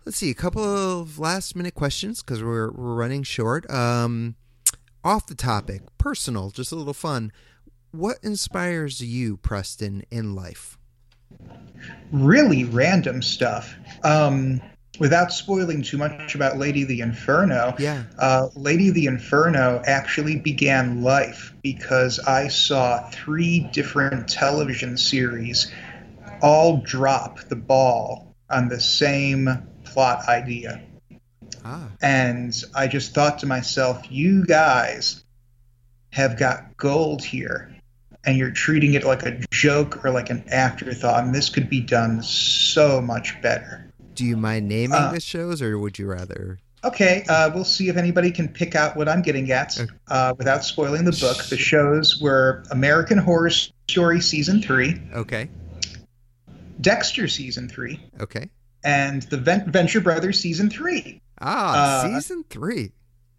[0.05, 3.69] let's see, a couple of last minute questions because we're, we're running short.
[3.71, 4.37] Um,
[5.05, 7.33] off the topic, personal, just a little fun.
[7.93, 10.79] What inspires you, Preston, in life?
[12.13, 13.75] really random stuff.
[14.05, 14.61] Um,
[14.99, 18.03] without spoiling too much about Lady of the Inferno, Yeah.
[18.19, 25.71] uh, Lady of the Inferno actually began life because I saw three different television series
[26.43, 29.49] all drop the ball on the same
[29.85, 30.83] plot idea.
[31.65, 35.25] Ah, And I just thought to myself, you guys
[36.13, 37.75] have got gold here.
[38.25, 41.25] And you're treating it like a joke or like an afterthought.
[41.25, 43.91] And this could be done so much better.
[44.19, 46.59] Do you mind naming Uh, the shows, or would you rather?
[46.85, 49.91] Okay, uh, we'll see if anybody can pick out what I'm getting at Okay.
[50.09, 51.45] uh, without spoiling the book.
[51.45, 53.51] The shows were American Horror
[53.89, 55.49] Story Season 3, Okay,
[56.81, 58.49] Dexter Season 3, okay.
[58.85, 61.21] and The Ven- Venture Brothers Season 3.
[61.41, 62.91] Ah, Uh, season three.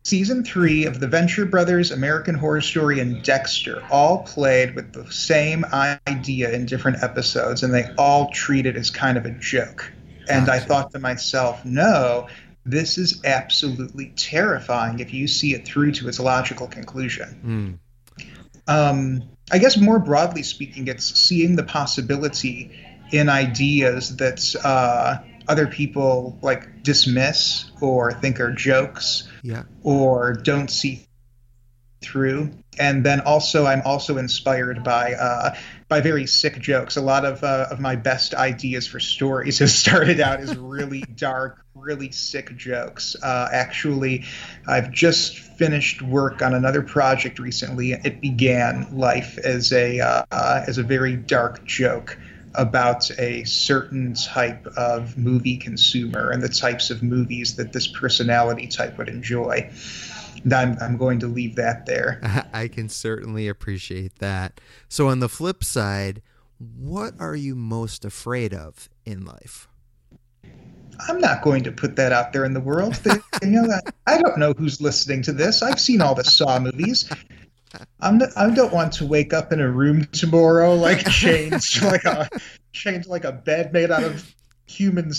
[0.05, 5.09] Season 3 of The Venture Brothers, American Horror Story, and Dexter all played with the
[5.11, 5.65] same
[6.07, 9.91] idea in different episodes, and they all treat it as kind of a joke.
[10.29, 12.27] And I thought to myself, no,
[12.65, 17.79] this is absolutely terrifying if you see it through to its logical conclusion.
[18.17, 18.23] Hmm.
[18.67, 22.71] Um, I guess more broadly speaking, it's seeing the possibility
[23.11, 25.17] in ideas that uh,
[25.47, 29.63] other people like dismiss or think are jokes Yeah.
[29.81, 31.07] or don't see
[32.01, 32.51] through.
[32.79, 35.55] And then also, I'm also inspired by uh,
[35.89, 36.95] by very sick jokes.
[36.95, 41.01] A lot of uh, of my best ideas for stories have started out as really
[41.15, 43.15] dark, really sick jokes.
[43.21, 44.23] Uh, actually,
[44.67, 47.91] I've just finished work on another project recently.
[47.91, 52.17] It began life as a uh, as a very dark joke
[52.55, 58.67] about a certain type of movie consumer and the types of movies that this personality
[58.67, 59.69] type would enjoy.
[60.51, 62.19] I'm, I'm going to leave that there.
[62.53, 64.59] I can certainly appreciate that.
[64.87, 66.21] So, on the flip side,
[66.57, 69.67] what are you most afraid of in life?
[71.07, 72.95] I'm not going to put that out there in the world.
[72.95, 73.11] They-
[73.41, 75.61] you know, I don't know who's listening to this.
[75.63, 77.09] I've seen all the Saw movies.
[78.01, 82.03] I'm not, I don't want to wake up in a room tomorrow like chained like
[82.03, 82.27] a
[82.73, 84.33] chained like a bed made out of
[84.67, 85.11] human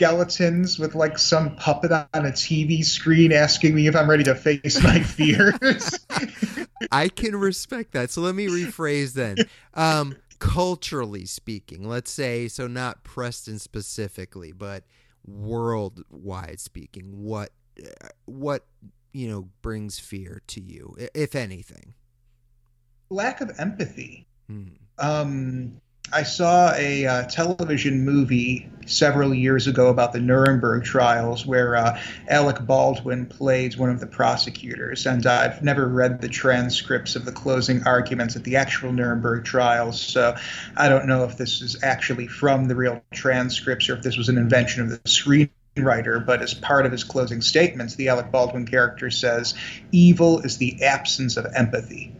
[0.00, 4.34] skeletons with like some puppet on a TV screen asking me if I'm ready to
[4.34, 6.06] face my fears.
[6.90, 8.10] I can respect that.
[8.10, 9.36] So let me rephrase then.
[9.74, 14.84] Um, culturally speaking, let's say, so not Preston specifically, but
[15.26, 18.64] worldwide speaking, what uh, what
[19.12, 21.92] you know brings fear to you, if anything?
[23.10, 24.26] Lack of empathy.
[24.48, 24.68] Hmm.
[24.98, 25.82] Um,
[26.12, 32.00] I saw a uh, television movie several years ago about the Nuremberg trials where uh,
[32.28, 35.06] Alec Baldwin played one of the prosecutors.
[35.06, 40.00] And I've never read the transcripts of the closing arguments at the actual Nuremberg trials.
[40.00, 40.34] So
[40.76, 44.28] I don't know if this is actually from the real transcripts or if this was
[44.28, 46.26] an invention of the screenwriter.
[46.26, 49.54] But as part of his closing statements, the Alec Baldwin character says,
[49.92, 52.12] Evil is the absence of empathy.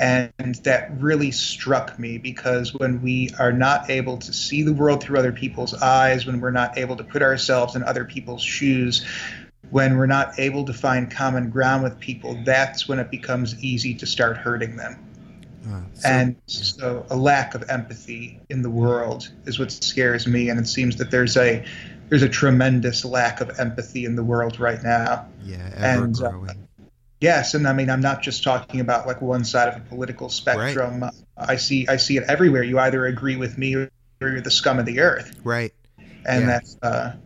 [0.00, 5.02] And that really struck me because when we are not able to see the world
[5.02, 9.04] through other people's eyes, when we're not able to put ourselves in other people's shoes,
[9.68, 13.92] when we're not able to find common ground with people, that's when it becomes easy
[13.94, 14.98] to start hurting them.
[15.68, 20.48] Uh, so- and so a lack of empathy in the world is what scares me
[20.48, 21.62] and it seems that there's a
[22.08, 25.26] there's a tremendous lack of empathy in the world right now.
[25.44, 26.68] yeah, ever and, uh, growing.
[27.20, 30.28] Yes, and I mean I'm not just talking about like one side of a political
[30.28, 31.04] spectrum.
[31.36, 32.62] I see I see it everywhere.
[32.62, 33.90] You either agree with me or
[34.20, 35.72] you're the scum of the earth, right.
[36.26, 36.46] and Yeah.
[36.46, 37.18] that's a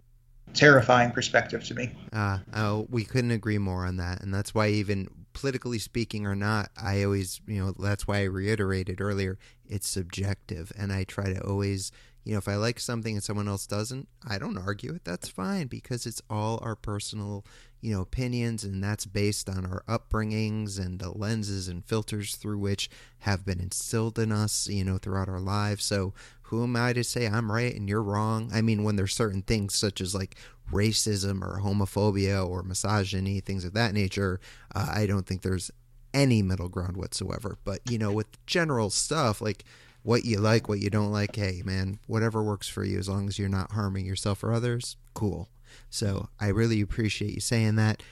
[0.52, 1.92] terrifying perspective to me.
[2.12, 6.36] Uh, oh, we couldn't agree more on that, and that's why even politically speaking or
[6.36, 9.38] not, I always, you know, that's why I reiterated earlier,
[9.68, 11.90] it's subjective, and I try to always,
[12.24, 15.04] you know, if I like something and someone else doesn't, I don't argue it.
[15.04, 17.44] That's fine because it's all our personal,
[17.80, 22.58] you know, opinions, and that's based on our upbringings and the lenses and filters through
[22.58, 22.88] which
[23.20, 25.84] have been instilled in us, you know, throughout our lives.
[25.84, 26.14] So
[26.44, 28.50] who am I to say I'm right and you're wrong?
[28.54, 30.36] I mean, when there's certain things such as like
[30.72, 34.40] racism or homophobia or misogyny, things of that nature,
[34.74, 35.70] uh, I don't think there's
[36.14, 37.58] any middle ground whatsoever.
[37.64, 39.64] But, you know, with general stuff, like
[40.04, 41.34] what you like, what you don't like.
[41.34, 44.96] Hey, man, whatever works for you, as long as you're not harming yourself or others,
[45.14, 45.48] cool.
[45.90, 48.02] So I really appreciate you saying that.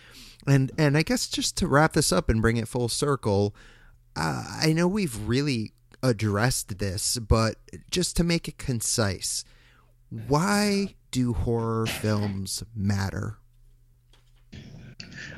[0.46, 3.54] And and I guess just to wrap this up and bring it full circle,
[4.16, 5.72] uh, I know we've really
[6.02, 7.56] addressed this, but
[7.90, 9.44] just to make it concise,
[10.08, 13.38] why do horror films matter?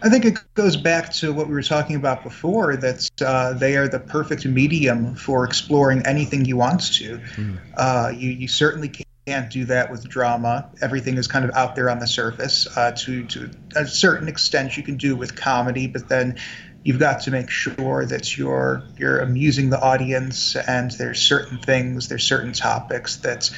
[0.02, 3.76] I think it goes back to what we were talking about before that uh, they
[3.76, 7.18] are the perfect medium for exploring anything you want to.
[7.18, 7.58] Mm.
[7.76, 8.90] Uh, you, you certainly
[9.26, 10.70] can't do that with drama.
[10.82, 12.66] Everything is kind of out there on the surface.
[12.76, 16.36] Uh, to, to a certain extent, you can do with comedy, but then
[16.84, 22.08] you've got to make sure that you're you're amusing the audience and there's certain things
[22.08, 23.50] there's certain topics that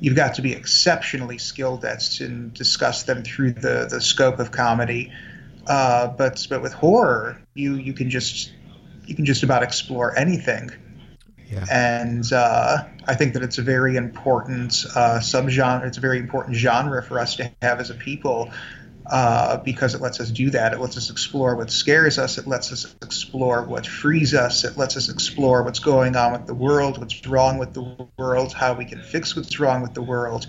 [0.00, 4.50] you've got to be exceptionally skilled at to discuss them through the the scope of
[4.50, 5.12] comedy
[5.66, 8.52] uh, but but with horror you you can just
[9.06, 10.70] you can just about explore anything
[11.50, 11.66] yeah.
[11.70, 15.84] and uh, I think that it's a very important uh, subgenre.
[15.84, 18.52] It's a very important genre for us to have as a people
[19.06, 20.72] uh, because it lets us do that.
[20.72, 22.38] It lets us explore what scares us.
[22.38, 24.64] It lets us explore what frees us.
[24.64, 28.52] It lets us explore what's going on with the world, what's wrong with the world,
[28.52, 30.46] how we can fix what's wrong with the world.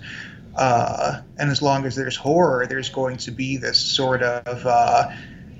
[0.54, 5.10] Uh, and as long as there's horror, there's going to be this sort of uh,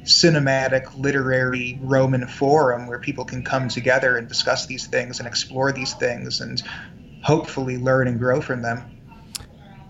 [0.03, 5.73] cinematic, literary Roman forum where people can come together and discuss these things and explore
[5.73, 6.63] these things and
[7.23, 8.99] hopefully learn and grow from them.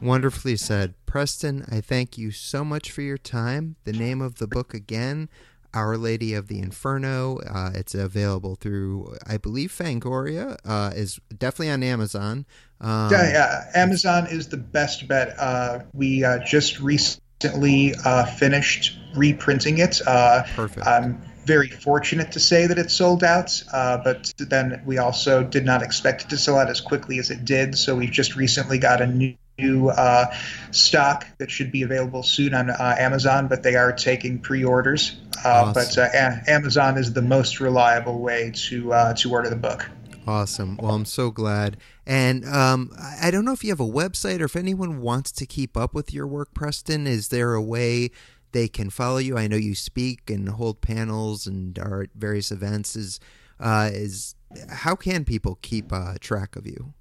[0.01, 0.95] Wonderfully said.
[1.07, 3.77] Preston, I thank you so much for your time.
[3.85, 5.29] The name of the book again,
[5.73, 7.39] Our Lady of the Inferno.
[7.39, 10.57] Uh, it's available through, I believe, Fangoria.
[10.65, 12.47] Uh, is definitely on Amazon.
[12.83, 15.35] Um, yeah, yeah, Amazon is the best bet.
[15.39, 20.01] Uh, we uh, just recently uh, finished reprinting it.
[20.07, 20.87] Uh, Perfect.
[20.87, 25.83] I'm very fortunate to say that it sold out, but then we also did not
[25.83, 27.77] expect it to sell out as quickly as it did.
[27.77, 30.35] So we've just recently got a new new uh,
[30.71, 35.17] stock that should be available soon on uh, Amazon, but they are taking pre-orders.
[35.45, 35.73] Uh, awesome.
[35.75, 39.89] But uh, a- Amazon is the most reliable way to uh, to order the book.
[40.27, 40.77] Awesome.
[40.77, 41.77] Well, I'm so glad.
[42.07, 42.91] And um,
[43.23, 45.95] I don't know if you have a website or if anyone wants to keep up
[45.95, 47.07] with your work, Preston.
[47.07, 48.11] Is there a way
[48.51, 49.39] they can follow you?
[49.39, 52.97] I know you speak and hold panels and are at various events.
[52.97, 53.21] Is
[53.61, 54.35] uh, is
[54.69, 56.93] how can people keep track of you?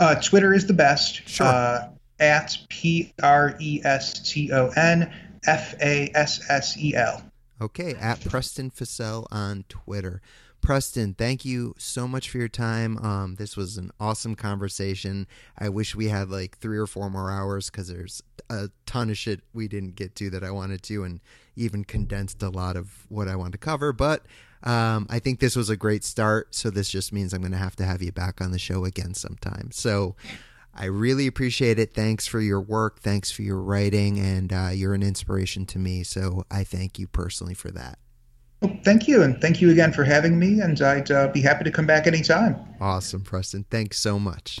[0.00, 1.28] Uh, Twitter is the best.
[1.28, 1.46] Sure.
[1.46, 1.88] Uh,
[2.20, 5.12] at P R E S T O N
[5.46, 7.22] F A S S E L.
[7.60, 10.20] Okay, at Preston Fassel on Twitter.
[10.64, 12.96] Preston, thank you so much for your time.
[12.96, 15.26] Um, this was an awesome conversation.
[15.58, 19.18] I wish we had like three or four more hours because there's a ton of
[19.18, 21.20] shit we didn't get to that I wanted to, and
[21.54, 23.92] even condensed a lot of what I wanted to cover.
[23.92, 24.24] But
[24.62, 26.54] um, I think this was a great start.
[26.54, 28.86] So this just means I'm going to have to have you back on the show
[28.86, 29.70] again sometime.
[29.70, 30.16] So
[30.74, 31.92] I really appreciate it.
[31.92, 33.00] Thanks for your work.
[33.00, 34.18] Thanks for your writing.
[34.18, 36.04] And uh, you're an inspiration to me.
[36.04, 37.98] So I thank you personally for that.
[38.60, 39.22] Well, thank you.
[39.22, 40.60] And thank you again for having me.
[40.60, 42.56] And I'd uh, be happy to come back anytime.
[42.80, 43.64] Awesome, Preston.
[43.70, 44.60] Thanks so much.